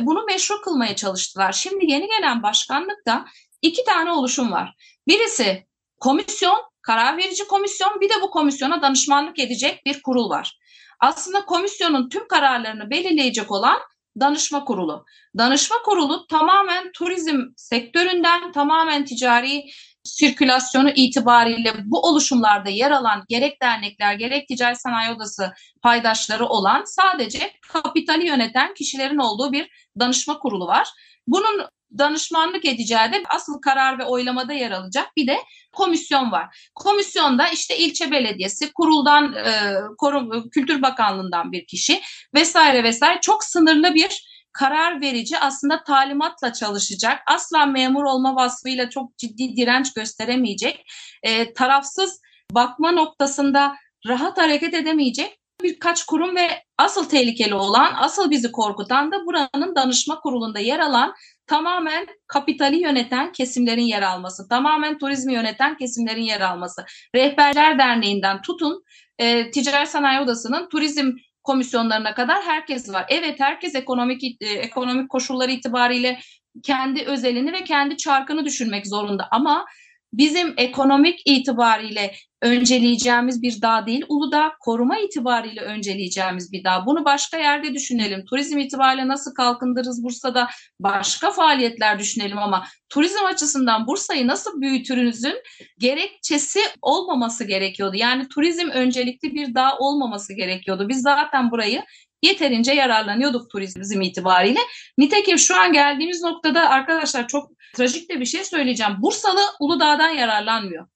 bunu 0.00 0.24
meşru 0.24 0.60
kılmaya 0.60 0.96
çalıştılar. 0.96 1.52
Şimdi 1.52 1.90
yeni 1.92 2.08
gelen 2.08 2.42
başkanlıkta 2.42 3.24
iki 3.62 3.84
tane 3.84 4.10
oluşum 4.10 4.52
var. 4.52 4.74
Birisi 5.08 5.66
komisyon, 6.00 6.62
karar 6.82 7.16
verici 7.16 7.46
komisyon 7.46 8.00
bir 8.00 8.08
de 8.08 8.14
bu 8.22 8.30
komisyona 8.30 8.82
danışmanlık 8.82 9.38
edecek 9.38 9.86
bir 9.86 10.02
kurul 10.02 10.30
var. 10.30 10.58
Aslında 11.00 11.44
komisyonun 11.44 12.08
tüm 12.08 12.28
kararlarını 12.28 12.90
belirleyecek 12.90 13.50
olan 13.50 13.78
danışma 14.20 14.64
kurulu. 14.64 15.04
Danışma 15.38 15.76
kurulu 15.84 16.26
tamamen 16.26 16.92
turizm 16.92 17.40
sektöründen 17.56 18.52
tamamen 18.52 19.04
ticari 19.04 19.64
sirkülasyonu 20.04 20.90
itibariyle 20.90 21.72
bu 21.84 22.00
oluşumlarda 22.08 22.70
yer 22.70 22.90
alan 22.90 23.24
gerek 23.28 23.62
dernekler 23.62 24.14
gerek 24.14 24.48
ticari 24.48 24.76
sanayi 24.76 25.14
odası 25.14 25.52
paydaşları 25.82 26.46
olan 26.46 26.82
sadece 26.84 27.52
kapitali 27.68 28.26
yöneten 28.26 28.74
kişilerin 28.74 29.18
olduğu 29.18 29.52
bir 29.52 29.68
danışma 30.00 30.38
kurulu 30.38 30.66
var. 30.66 30.88
Bunun 31.26 31.68
danışmanlık 31.98 32.64
edeceği 32.64 33.12
de 33.12 33.22
asıl 33.28 33.60
karar 33.60 33.98
ve 33.98 34.04
oylamada 34.04 34.52
yer 34.52 34.70
alacak 34.70 35.16
bir 35.16 35.26
de 35.26 35.38
komisyon 35.72 36.32
var. 36.32 36.70
Komisyonda 36.74 37.48
işte 37.48 37.78
ilçe 37.78 38.10
belediyesi, 38.10 38.72
kuruldan, 38.72 39.32
e, 39.34 39.74
korum, 39.98 40.50
Kültür 40.50 40.82
Bakanlığı'ndan 40.82 41.52
bir 41.52 41.66
kişi 41.66 42.00
vesaire 42.34 42.84
vesaire 42.84 43.20
çok 43.20 43.44
sınırlı 43.44 43.94
bir 43.94 44.32
karar 44.52 45.00
verici 45.00 45.38
aslında 45.38 45.84
talimatla 45.84 46.52
çalışacak. 46.52 47.20
Asla 47.26 47.66
memur 47.66 48.04
olma 48.04 48.36
vasfıyla 48.36 48.90
çok 48.90 49.18
ciddi 49.18 49.56
direnç 49.56 49.94
gösteremeyecek. 49.94 50.84
E, 51.22 51.52
tarafsız 51.52 52.20
bakma 52.50 52.92
noktasında 52.92 53.76
rahat 54.06 54.38
hareket 54.38 54.74
edemeyecek 54.74 55.38
birkaç 55.62 56.04
kurum 56.04 56.36
ve 56.36 56.62
asıl 56.78 57.08
tehlikeli 57.08 57.54
olan, 57.54 57.94
asıl 57.98 58.30
bizi 58.30 58.52
korkutan 58.52 59.12
da 59.12 59.26
buranın 59.26 59.74
danışma 59.76 60.20
kurulunda 60.20 60.58
yer 60.58 60.78
alan 60.78 61.14
tamamen 61.46 62.06
kapitali 62.26 62.76
yöneten 62.82 63.32
kesimlerin 63.32 63.82
yer 63.82 64.02
alması, 64.02 64.48
tamamen 64.48 64.98
turizmi 64.98 65.32
yöneten 65.32 65.76
kesimlerin 65.76 66.22
yer 66.22 66.40
alması. 66.40 66.84
Rehberler 67.14 67.78
Derneği'nden 67.78 68.42
tutun, 68.42 68.84
e, 69.18 69.50
Ticaret 69.50 69.88
Sanayi 69.88 70.20
Odası'nın 70.20 70.68
turizm 70.68 71.12
komisyonlarına 71.42 72.14
kadar 72.14 72.42
herkes 72.42 72.92
var. 72.92 73.04
Evet 73.08 73.40
herkes 73.40 73.74
ekonomik 73.74 74.24
e, 74.24 74.46
ekonomik 74.46 75.10
koşulları 75.10 75.50
itibariyle 75.50 76.18
kendi 76.62 77.02
özelini 77.02 77.52
ve 77.52 77.64
kendi 77.64 77.96
çarkını 77.96 78.44
düşünmek 78.44 78.86
zorunda 78.86 79.28
ama 79.30 79.66
bizim 80.12 80.54
ekonomik 80.56 81.22
itibariyle 81.26 82.14
önceleyeceğimiz 82.42 83.42
bir 83.42 83.62
dağ 83.62 83.86
değil, 83.86 84.04
Uludağ 84.08 84.52
koruma 84.60 84.98
itibariyle 84.98 85.60
önceleyeceğimiz 85.60 86.52
bir 86.52 86.64
dağ. 86.64 86.86
Bunu 86.86 87.04
başka 87.04 87.38
yerde 87.38 87.74
düşünelim. 87.74 88.24
Turizm 88.24 88.58
itibariyle 88.58 89.08
nasıl 89.08 89.34
kalkındırırız 89.34 90.04
Bursa'da 90.04 90.48
başka 90.80 91.30
faaliyetler 91.30 91.98
düşünelim 91.98 92.38
ama 92.38 92.66
turizm 92.88 93.24
açısından 93.24 93.86
Bursa'yı 93.86 94.26
nasıl 94.26 94.60
büyütürünüzün 94.60 95.34
gerekçesi 95.78 96.60
olmaması 96.82 97.44
gerekiyordu. 97.44 97.96
Yani 97.96 98.28
turizm 98.28 98.68
öncelikli 98.68 99.34
bir 99.34 99.54
dağ 99.54 99.78
olmaması 99.78 100.32
gerekiyordu. 100.32 100.88
Biz 100.88 101.02
zaten 101.02 101.50
burayı 101.50 101.82
yeterince 102.22 102.72
yararlanıyorduk 102.72 103.50
turizm 103.50 104.02
itibariyle. 104.02 104.60
Nitekim 104.98 105.38
şu 105.38 105.56
an 105.56 105.72
geldiğimiz 105.72 106.22
noktada 106.22 106.70
arkadaşlar 106.70 107.28
çok 107.28 107.50
trajik 107.74 108.10
de 108.10 108.20
bir 108.20 108.26
şey 108.26 108.44
söyleyeceğim. 108.44 108.92
Bursalı 108.98 109.40
Uludağ'dan 109.60 110.10
yararlanmıyor. 110.10 110.86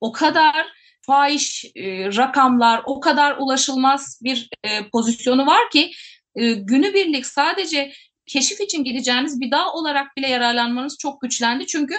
O 0.00 0.12
kadar 0.12 0.66
fahiş 1.06 1.64
e, 1.64 2.06
rakamlar, 2.16 2.82
o 2.86 3.00
kadar 3.00 3.36
ulaşılmaz 3.38 4.20
bir 4.22 4.48
e, 4.64 4.88
pozisyonu 4.88 5.46
var 5.46 5.70
ki 5.70 5.92
e, 6.36 6.52
günübirlik 6.52 7.26
sadece 7.26 7.92
keşif 8.26 8.60
için 8.60 8.84
gideceğiniz 8.84 9.40
bir 9.40 9.50
dağ 9.50 9.72
olarak 9.72 10.16
bile 10.16 10.28
yararlanmanız 10.28 10.98
çok 10.98 11.20
güçlendi. 11.20 11.66
Çünkü 11.66 11.94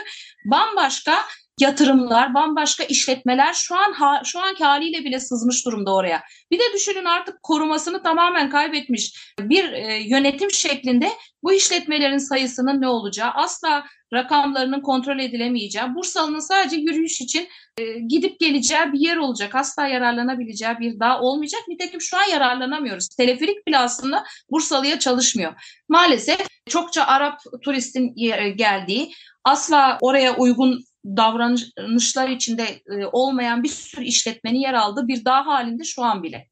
bambaşka 0.45 1.15
yatırımlar, 1.59 2.33
bambaşka 2.33 2.83
işletmeler 2.83 3.53
şu 3.53 3.75
an 3.75 3.93
ha, 3.93 4.21
şu 4.25 4.39
anki 4.39 4.63
haliyle 4.63 5.05
bile 5.05 5.19
sızmış 5.19 5.65
durumda 5.65 5.95
oraya. 5.95 6.23
Bir 6.51 6.59
de 6.59 6.63
düşünün 6.73 7.05
artık 7.05 7.43
korumasını 7.43 8.03
tamamen 8.03 8.49
kaybetmiş 8.49 9.33
bir 9.39 9.71
e, 9.71 10.03
yönetim 10.03 10.51
şeklinde 10.51 11.09
bu 11.43 11.53
işletmelerin 11.53 12.17
sayısının 12.17 12.81
ne 12.81 12.87
olacağı, 12.87 13.31
asla 13.31 13.85
rakamlarının 14.13 14.81
kontrol 14.81 15.19
edilemeyeceği, 15.19 15.95
Bursalı'nın 15.95 16.39
sadece 16.39 16.75
yürüyüş 16.75 17.21
için 17.21 17.47
e, 17.77 17.99
gidip 17.99 18.39
geleceği 18.39 18.93
bir 18.93 18.99
yer 18.99 19.17
olacak. 19.17 19.55
Asla 19.55 19.87
yararlanabileceği 19.87 20.79
bir 20.79 20.99
dağ 20.99 21.19
olmayacak. 21.19 21.61
Nitekim 21.67 22.01
şu 22.01 22.17
an 22.17 22.29
yararlanamıyoruz. 22.31 23.07
Teleferik 23.07 23.67
bile 23.67 23.77
aslında 23.77 24.23
Bursalı'ya 24.51 24.99
çalışmıyor. 24.99 25.53
Maalesef 25.89 26.47
çokça 26.69 27.03
Arap 27.03 27.39
turistin 27.61 28.15
geldiği, 28.55 29.13
asla 29.43 29.97
oraya 30.01 30.35
uygun 30.35 30.83
davranışlar 31.05 32.29
içinde 32.29 32.63
e, 32.63 33.05
olmayan 33.11 33.63
bir 33.63 33.69
sürü 33.69 34.03
işletmenin 34.03 34.59
yer 34.59 34.73
aldığı 34.73 35.07
bir 35.07 35.25
dağ 35.25 35.45
halinde 35.45 35.83
şu 35.83 36.03
an 36.03 36.23
bile. 36.23 36.47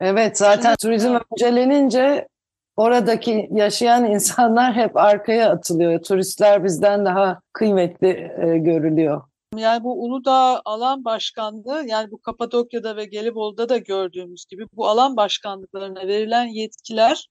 Evet 0.00 0.38
zaten 0.38 0.74
Şimdi, 0.80 0.82
turizm 0.82 1.18
öncelenince 1.32 2.28
oradaki 2.76 3.48
yaşayan 3.52 4.04
insanlar 4.10 4.74
hep 4.74 4.96
arkaya 4.96 5.50
atılıyor. 5.50 6.02
Turistler 6.02 6.64
bizden 6.64 7.04
daha 7.04 7.40
kıymetli 7.52 8.08
e, 8.08 8.58
görülüyor. 8.58 9.22
Yani 9.56 9.84
bu 9.84 10.04
Uludağ 10.04 10.62
alan 10.64 11.04
başkanlığı 11.04 11.84
yani 11.86 12.10
bu 12.10 12.20
Kapadokya'da 12.20 12.96
ve 12.96 13.04
Gelibolu'da 13.04 13.68
da 13.68 13.76
gördüğümüz 13.76 14.46
gibi 14.46 14.66
bu 14.72 14.88
alan 14.88 15.16
başkanlıklarına 15.16 16.06
verilen 16.06 16.46
yetkiler 16.46 17.28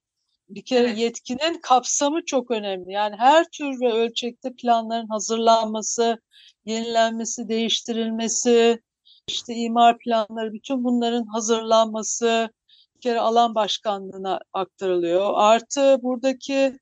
bir 0.55 0.65
kere 0.65 0.87
evet. 0.87 0.97
yetkinin 0.97 1.59
kapsamı 1.61 2.25
çok 2.25 2.51
önemli. 2.51 2.91
Yani 2.91 3.15
her 3.17 3.45
tür 3.49 3.81
ve 3.81 3.93
ölçekte 3.93 4.53
planların 4.53 5.07
hazırlanması, 5.07 6.21
yenilenmesi, 6.65 7.49
değiştirilmesi, 7.49 8.81
işte 9.27 9.55
imar 9.55 9.97
planları, 9.97 10.53
bütün 10.53 10.83
bunların 10.83 11.25
hazırlanması 11.25 12.49
bir 12.95 13.01
kere 13.01 13.19
alan 13.19 13.55
başkanlığına 13.55 14.39
aktarılıyor. 14.53 15.31
Artı 15.35 15.97
buradaki 16.03 16.77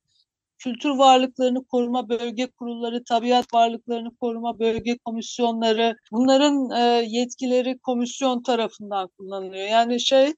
kültür 0.57 0.89
varlıklarını 0.89 1.65
koruma 1.65 2.09
bölge 2.09 2.47
kurulları, 2.47 3.03
tabiat 3.03 3.53
varlıklarını 3.53 4.15
koruma 4.15 4.59
bölge 4.59 4.97
komisyonları, 4.97 5.95
bunların 6.11 6.69
e, 6.71 7.05
yetkileri 7.07 7.79
komisyon 7.79 8.43
tarafından 8.43 9.07
kullanılıyor. 9.17 9.67
Yani 9.67 10.01
şey 10.01 10.33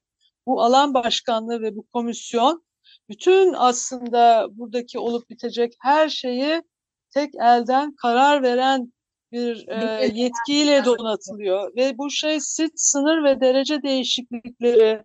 bu 0.46 0.62
alan 0.62 0.94
başkanlığı 0.94 1.62
ve 1.62 1.76
bu 1.76 1.86
komisyon 1.92 2.62
bütün 3.12 3.52
aslında 3.52 4.48
buradaki 4.50 4.98
olup 4.98 5.30
bitecek 5.30 5.74
her 5.80 6.08
şeyi 6.08 6.62
tek 7.10 7.34
elden 7.34 7.94
karar 7.94 8.42
veren 8.42 8.92
bir 9.32 9.68
e, 9.68 10.10
yetkiyle 10.14 10.84
donatılıyor 10.84 11.76
ve 11.76 11.98
bu 11.98 12.10
şey 12.10 12.40
sit 12.40 12.72
sınır 12.76 13.24
ve 13.24 13.40
derece 13.40 13.82
değişiklikleri 13.82 15.04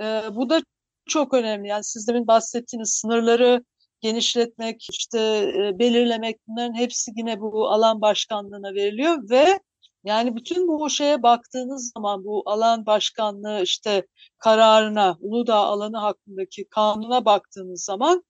e, 0.00 0.22
bu 0.32 0.50
da 0.50 0.62
çok 1.08 1.34
önemli. 1.34 1.68
Yani 1.68 1.84
siz 1.84 2.08
demin 2.08 2.26
bahsettiğiniz 2.26 2.90
sınırları 2.90 3.64
genişletmek, 4.00 4.86
işte 4.90 5.18
e, 5.56 5.78
belirlemek 5.78 6.36
bunların 6.46 6.74
hepsi 6.74 7.10
yine 7.16 7.40
bu 7.40 7.68
alan 7.68 8.00
başkanlığına 8.00 8.74
veriliyor 8.74 9.30
ve 9.30 9.60
yani 10.04 10.36
bütün 10.36 10.68
bu 10.68 10.90
şeye 10.90 11.22
baktığınız 11.22 11.92
zaman 11.96 12.24
bu 12.24 12.42
alan 12.46 12.86
başkanlığı 12.86 13.62
işte 13.62 14.06
kararına, 14.38 15.16
Uludağ 15.20 15.56
alanı 15.56 15.98
hakkındaki 15.98 16.64
kanuna 16.70 17.24
baktığınız 17.24 17.84
zaman 17.84 18.24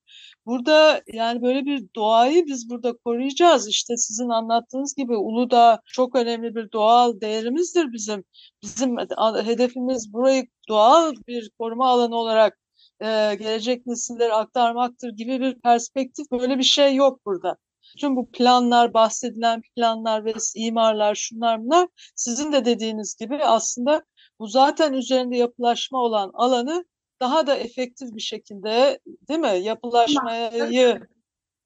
burada 0.45 1.01
yani 1.13 1.41
böyle 1.41 1.65
bir 1.65 1.85
doğayı 1.95 2.45
biz 2.45 2.69
burada 2.69 2.93
koruyacağız. 3.05 3.67
İşte 3.67 3.97
sizin 3.97 4.29
anlattığınız 4.29 4.95
gibi 4.95 5.15
Uludağ 5.15 5.81
çok 5.85 6.15
önemli 6.15 6.55
bir 6.55 6.71
doğal 6.71 7.21
değerimizdir 7.21 7.93
bizim. 7.93 8.23
Bizim 8.63 8.97
hedefimiz 9.45 10.13
burayı 10.13 10.47
doğal 10.69 11.13
bir 11.27 11.51
koruma 11.59 11.89
alanı 11.89 12.15
olarak 12.15 12.57
gelecek 13.39 13.85
nesillere 13.85 14.33
aktarmaktır 14.33 15.09
gibi 15.09 15.39
bir 15.39 15.61
perspektif 15.61 16.31
böyle 16.31 16.57
bir 16.57 16.63
şey 16.63 16.95
yok 16.95 17.25
burada. 17.25 17.57
Tüm 17.99 18.15
bu 18.15 18.31
planlar, 18.31 18.93
bahsedilen 18.93 19.61
planlar 19.75 20.25
ve 20.25 20.33
imarlar, 20.55 21.15
şunlar 21.15 21.63
bunlar 21.63 21.87
sizin 22.15 22.51
de 22.51 22.65
dediğiniz 22.65 23.15
gibi 23.15 23.37
aslında 23.37 24.03
bu 24.39 24.47
zaten 24.47 24.93
üzerinde 24.93 25.37
yapılaşma 25.37 25.99
olan 25.99 26.31
alanı 26.33 26.85
daha 27.19 27.47
da 27.47 27.55
efektif 27.55 28.15
bir 28.15 28.21
şekilde 28.21 28.99
değil 29.29 29.39
mi 29.39 29.59
yapılaşmayı 29.63 30.99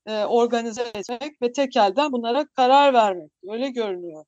e, 0.05 0.25
organize 0.25 0.81
etmek 0.81 1.41
ve 1.41 1.51
tekelden 1.51 2.11
bunlara 2.11 2.45
karar 2.45 2.93
vermek. 2.93 3.31
Öyle 3.51 3.69
görünüyor. 3.69 4.25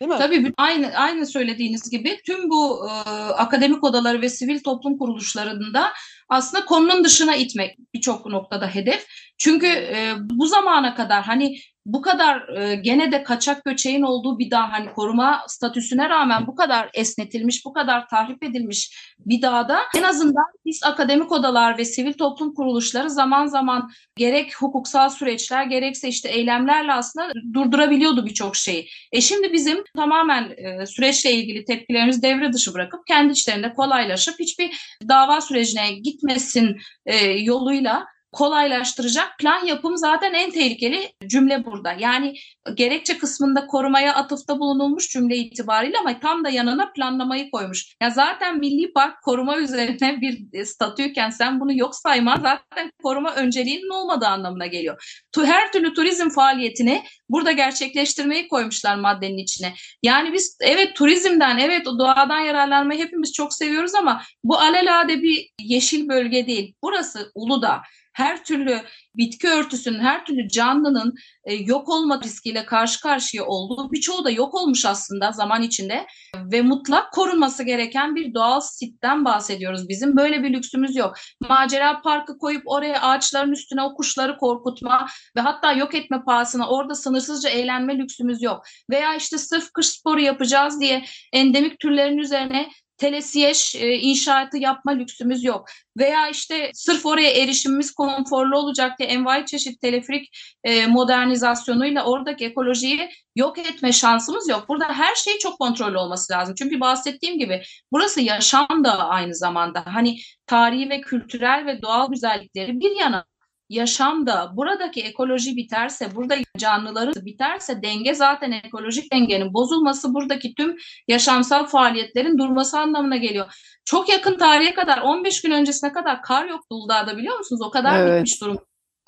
Değil 0.00 0.10
mi? 0.10 0.18
Tabii 0.18 0.52
aynı 0.56 0.86
aynı 0.96 1.26
söylediğiniz 1.26 1.90
gibi 1.90 2.20
tüm 2.26 2.50
bu 2.50 2.88
e, 2.88 2.90
akademik 3.32 3.84
odaları 3.84 4.22
ve 4.22 4.28
sivil 4.28 4.62
toplum 4.62 4.98
kuruluşlarında 4.98 5.92
aslında 6.28 6.64
konunun 6.64 7.04
dışına 7.04 7.36
itmek 7.36 7.78
birçok 7.94 8.26
noktada 8.26 8.66
hedef. 8.66 9.06
Çünkü 9.44 9.66
e, 9.66 10.14
bu 10.20 10.46
zamana 10.46 10.94
kadar 10.94 11.22
hani 11.22 11.56
bu 11.86 12.02
kadar 12.02 12.48
e, 12.48 12.74
gene 12.74 13.12
de 13.12 13.22
kaçak 13.22 13.64
göçeğin 13.64 14.02
olduğu 14.02 14.38
bir 14.38 14.50
dağ 14.50 14.72
hani 14.72 14.92
koruma 14.92 15.44
statüsüne 15.48 16.08
rağmen 16.08 16.46
bu 16.46 16.54
kadar 16.54 16.90
esnetilmiş, 16.94 17.64
bu 17.64 17.72
kadar 17.72 18.08
tahrip 18.08 18.42
edilmiş 18.42 19.14
bir 19.18 19.42
dağda 19.42 19.78
en 19.96 20.02
azından 20.02 20.44
biz 20.66 20.82
akademik 20.84 21.32
odalar 21.32 21.78
ve 21.78 21.84
sivil 21.84 22.12
toplum 22.12 22.54
kuruluşları 22.54 23.10
zaman 23.10 23.46
zaman 23.46 23.90
gerek 24.16 24.62
hukuksal 24.62 25.08
süreçler 25.08 25.64
gerekse 25.64 26.08
işte 26.08 26.28
eylemlerle 26.28 26.92
aslında 26.92 27.32
durdurabiliyordu 27.54 28.26
birçok 28.26 28.56
şeyi. 28.56 28.88
E 29.12 29.20
şimdi 29.20 29.52
bizim 29.52 29.84
tamamen 29.96 30.54
e, 30.56 30.86
süreçle 30.86 31.32
ilgili 31.32 31.64
tepkilerimizi 31.64 32.22
devre 32.22 32.52
dışı 32.52 32.74
bırakıp 32.74 33.06
kendi 33.06 33.32
içlerinde 33.32 33.72
kolaylaşıp 33.72 34.34
hiçbir 34.40 34.70
dava 35.08 35.40
sürecine 35.40 35.92
gitmesin 35.92 36.76
e, 37.06 37.16
yoluyla 37.26 38.13
kolaylaştıracak 38.34 39.38
plan 39.38 39.66
yapım 39.66 39.96
zaten 39.96 40.34
en 40.34 40.50
tehlikeli 40.50 41.12
cümle 41.26 41.64
burada. 41.64 41.92
Yani 41.98 42.34
gerekçe 42.74 43.18
kısmında 43.18 43.66
korumaya 43.66 44.14
atıfta 44.14 44.58
bulunulmuş 44.58 45.08
cümle 45.08 45.36
itibariyle 45.36 45.98
ama 45.98 46.20
tam 46.20 46.44
da 46.44 46.48
yanına 46.48 46.92
planlamayı 46.92 47.50
koymuş. 47.50 47.96
Ya 48.02 48.10
zaten 48.10 48.58
Milli 48.58 48.92
Park 48.92 49.22
koruma 49.22 49.58
üzerine 49.58 50.20
bir 50.20 50.64
statüyken 50.64 51.30
sen 51.30 51.60
bunu 51.60 51.78
yok 51.78 51.96
sayma 51.96 52.36
zaten 52.36 52.90
koruma 53.02 53.34
önceliğinin 53.34 53.90
olmadığı 53.94 54.28
anlamına 54.28 54.66
geliyor. 54.66 55.24
Her 55.44 55.72
türlü 55.72 55.94
turizm 55.94 56.28
faaliyetini 56.28 57.02
burada 57.28 57.52
gerçekleştirmeyi 57.52 58.48
koymuşlar 58.48 58.96
maddenin 58.96 59.38
içine. 59.38 59.74
Yani 60.02 60.32
biz 60.32 60.58
evet 60.60 60.96
turizmden, 60.96 61.58
evet 61.58 61.88
o 61.88 61.98
doğadan 61.98 62.40
yararlanmayı 62.40 63.00
hepimiz 63.04 63.32
çok 63.32 63.54
seviyoruz 63.54 63.94
ama 63.94 64.22
bu 64.44 64.58
alelade 64.58 65.22
bir 65.22 65.50
yeşil 65.60 66.08
bölge 66.08 66.46
değil. 66.46 66.74
Burası 66.82 67.30
Uludağ 67.34 67.82
her 68.14 68.44
türlü 68.44 68.80
bitki 69.14 69.48
örtüsünün, 69.48 70.00
her 70.00 70.24
türlü 70.24 70.48
canlının 70.48 71.14
e, 71.44 71.54
yok 71.54 71.88
olma 71.88 72.20
riskiyle 72.20 72.66
karşı 72.66 73.00
karşıya 73.00 73.44
olduğu, 73.44 73.92
birçoğu 73.92 74.24
da 74.24 74.30
yok 74.30 74.54
olmuş 74.54 74.84
aslında 74.84 75.32
zaman 75.32 75.62
içinde 75.62 76.06
ve 76.52 76.62
mutlak 76.62 77.12
korunması 77.12 77.62
gereken 77.62 78.16
bir 78.16 78.34
doğal 78.34 78.60
sitten 78.60 79.24
bahsediyoruz. 79.24 79.88
Bizim 79.88 80.16
böyle 80.16 80.42
bir 80.42 80.52
lüksümüz 80.52 80.96
yok. 80.96 81.14
Macera 81.48 82.00
parkı 82.02 82.38
koyup 82.38 82.62
oraya 82.66 83.02
ağaçların 83.02 83.52
üstüne 83.52 83.82
o 83.82 83.94
kuşları 83.94 84.36
korkutma 84.36 85.06
ve 85.36 85.40
hatta 85.40 85.72
yok 85.72 85.94
etme 85.94 86.22
pahasına 86.26 86.68
orada 86.68 86.94
sınırsızca 86.94 87.50
eğlenme 87.50 87.98
lüksümüz 87.98 88.42
yok. 88.42 88.62
Veya 88.90 89.14
işte 89.14 89.38
sırf 89.38 89.72
kış 89.72 89.86
sporu 89.86 90.20
yapacağız 90.20 90.80
diye 90.80 91.04
endemik 91.32 91.80
türlerin 91.80 92.18
üzerine 92.18 92.68
telesiyeş 92.96 93.74
e, 93.74 93.92
inşaatı 93.94 94.58
yapma 94.58 94.92
lüksümüz 94.92 95.44
yok. 95.44 95.68
Veya 95.98 96.28
işte 96.28 96.70
sırf 96.74 97.06
oraya 97.06 97.30
erişimimiz 97.30 97.92
konforlu 97.92 98.58
olacak 98.58 98.98
diye 98.98 99.08
envai 99.08 99.46
çeşit 99.46 99.80
teleferik 99.80 100.28
e, 100.64 100.86
modernizasyonuyla 100.86 102.04
oradaki 102.04 102.44
ekolojiyi 102.44 103.10
yok 103.36 103.58
etme 103.58 103.92
şansımız 103.92 104.48
yok. 104.48 104.68
Burada 104.68 104.84
her 104.84 105.14
şey 105.14 105.38
çok 105.38 105.58
kontrollü 105.58 105.98
olması 105.98 106.32
lazım. 106.32 106.54
Çünkü 106.58 106.80
bahsettiğim 106.80 107.38
gibi 107.38 107.62
burası 107.92 108.20
yaşam 108.20 108.84
da 108.84 109.08
aynı 109.08 109.34
zamanda. 109.34 109.82
Hani 109.86 110.18
tarihi 110.46 110.90
ve 110.90 111.00
kültürel 111.00 111.66
ve 111.66 111.82
doğal 111.82 112.10
güzellikleri 112.10 112.80
bir 112.80 112.96
yana 112.96 113.24
yaşam 113.68 114.26
da 114.26 114.52
buradaki 114.56 115.02
ekoloji 115.02 115.56
biterse, 115.56 116.14
burada 116.14 116.36
canlıların 116.58 117.26
biterse 117.26 117.82
denge 117.82 118.14
zaten 118.14 118.52
ekolojik 118.52 119.12
dengenin 119.12 119.54
bozulması 119.54 120.14
buradaki 120.14 120.54
tüm 120.54 120.76
yaşamsal 121.08 121.66
faaliyetlerin 121.66 122.38
durması 122.38 122.78
anlamına 122.78 123.16
geliyor. 123.16 123.54
Çok 123.84 124.08
yakın 124.08 124.38
tarihe 124.38 124.74
kadar 124.74 124.98
15 124.98 125.42
gün 125.42 125.50
öncesine 125.50 125.92
kadar 125.92 126.22
kar 126.22 126.44
yoktu 126.48 126.66
Uludağ'da 126.70 127.16
biliyor 127.16 127.38
musunuz? 127.38 127.62
O 127.64 127.70
kadar 127.70 127.98
Evet. 127.98 128.14
bitmiş 128.14 128.40
durum 128.40 128.58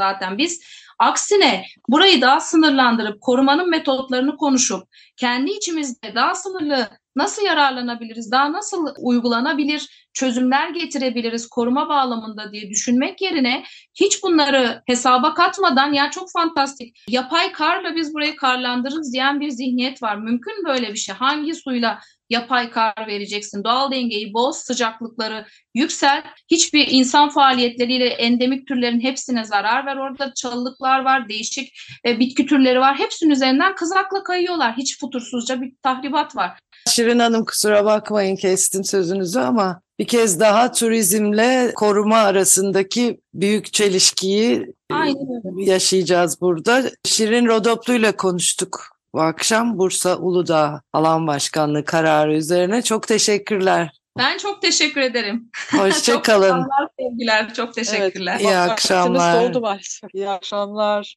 zaten. 0.00 0.38
Biz 0.38 0.62
aksine 0.98 1.64
burayı 1.88 2.20
daha 2.20 2.40
sınırlandırıp 2.40 3.20
korumanın 3.20 3.70
metotlarını 3.70 4.36
konuşup 4.36 4.82
kendi 5.16 5.50
içimizde 5.50 6.14
daha 6.14 6.34
sınırlı 6.34 6.88
nasıl 7.16 7.42
yararlanabiliriz, 7.42 8.32
daha 8.32 8.52
nasıl 8.52 8.86
uygulanabilir 8.98 10.05
çözümler 10.16 10.70
getirebiliriz 10.70 11.48
koruma 11.48 11.88
bağlamında 11.88 12.52
diye 12.52 12.70
düşünmek 12.70 13.22
yerine 13.22 13.64
hiç 13.94 14.22
bunları 14.22 14.82
hesaba 14.86 15.34
katmadan 15.34 15.92
ya 15.92 16.10
çok 16.10 16.32
fantastik 16.32 16.96
yapay 17.08 17.52
karla 17.52 17.96
biz 17.96 18.14
burayı 18.14 18.36
karlandırırız 18.36 19.12
diyen 19.12 19.40
bir 19.40 19.50
zihniyet 19.50 20.02
var. 20.02 20.16
Mümkün 20.16 20.64
böyle 20.66 20.92
bir 20.92 20.98
şey. 20.98 21.14
Hangi 21.14 21.54
suyla 21.54 21.98
yapay 22.30 22.70
kar 22.70 23.06
vereceksin? 23.06 23.64
Doğal 23.64 23.90
dengeyi 23.90 24.32
boz, 24.34 24.56
sıcaklıkları 24.56 25.46
yüksel. 25.74 26.24
Hiçbir 26.50 26.86
insan 26.90 27.28
faaliyetleriyle 27.28 28.08
endemik 28.08 28.68
türlerin 28.68 29.00
hepsine 29.00 29.44
zarar 29.44 29.86
ver. 29.86 29.96
Orada 29.96 30.32
çalılıklar 30.34 31.04
var, 31.04 31.28
değişik 31.28 31.72
e, 32.06 32.18
bitki 32.18 32.46
türleri 32.46 32.80
var. 32.80 32.98
Hepsinin 32.98 33.30
üzerinden 33.30 33.74
kızakla 33.74 34.22
kayıyorlar. 34.22 34.76
Hiç 34.76 35.00
futursuzca 35.00 35.60
bir 35.60 35.72
tahribat 35.82 36.36
var. 36.36 36.58
Şirin 36.86 37.18
Hanım 37.18 37.44
kusura 37.44 37.84
bakmayın 37.84 38.36
kestim 38.36 38.84
sözünüzü 38.84 39.38
ama 39.40 39.80
bir 39.98 40.06
kez 40.06 40.40
daha 40.40 40.72
turizmle 40.72 41.72
koruma 41.74 42.18
arasındaki 42.18 43.20
büyük 43.34 43.72
çelişkiyi 43.72 44.74
Aynen 44.90 45.42
öyle. 45.56 45.70
yaşayacağız 45.70 46.40
burada. 46.40 46.82
Şirin 47.04 47.46
Rodoplu 47.46 47.94
ile 47.94 48.12
konuştuk 48.12 48.96
bu 49.14 49.20
akşam 49.22 49.78
Bursa 49.78 50.16
Uludağ 50.16 50.82
Alan 50.92 51.26
Başkanlığı 51.26 51.84
kararı 51.84 52.34
üzerine. 52.36 52.82
Çok 52.82 53.08
teşekkürler. 53.08 53.90
Ben 54.18 54.38
çok 54.38 54.62
teşekkür 54.62 55.00
ederim. 55.00 55.50
Hoşçakalın. 55.72 56.42
Çok 56.48 56.56
selamlar, 56.56 56.88
sevgiler. 57.00 57.54
Çok 57.54 57.74
teşekkürler. 57.74 58.40
İyi 58.40 58.44
Bak, 58.44 58.52
vaktimiz 58.54 58.70
akşamlar. 58.72 59.44
doldu 59.48 59.60
maalesef. 59.60 60.14
İyi 60.14 60.28
akşamlar. 60.28 61.14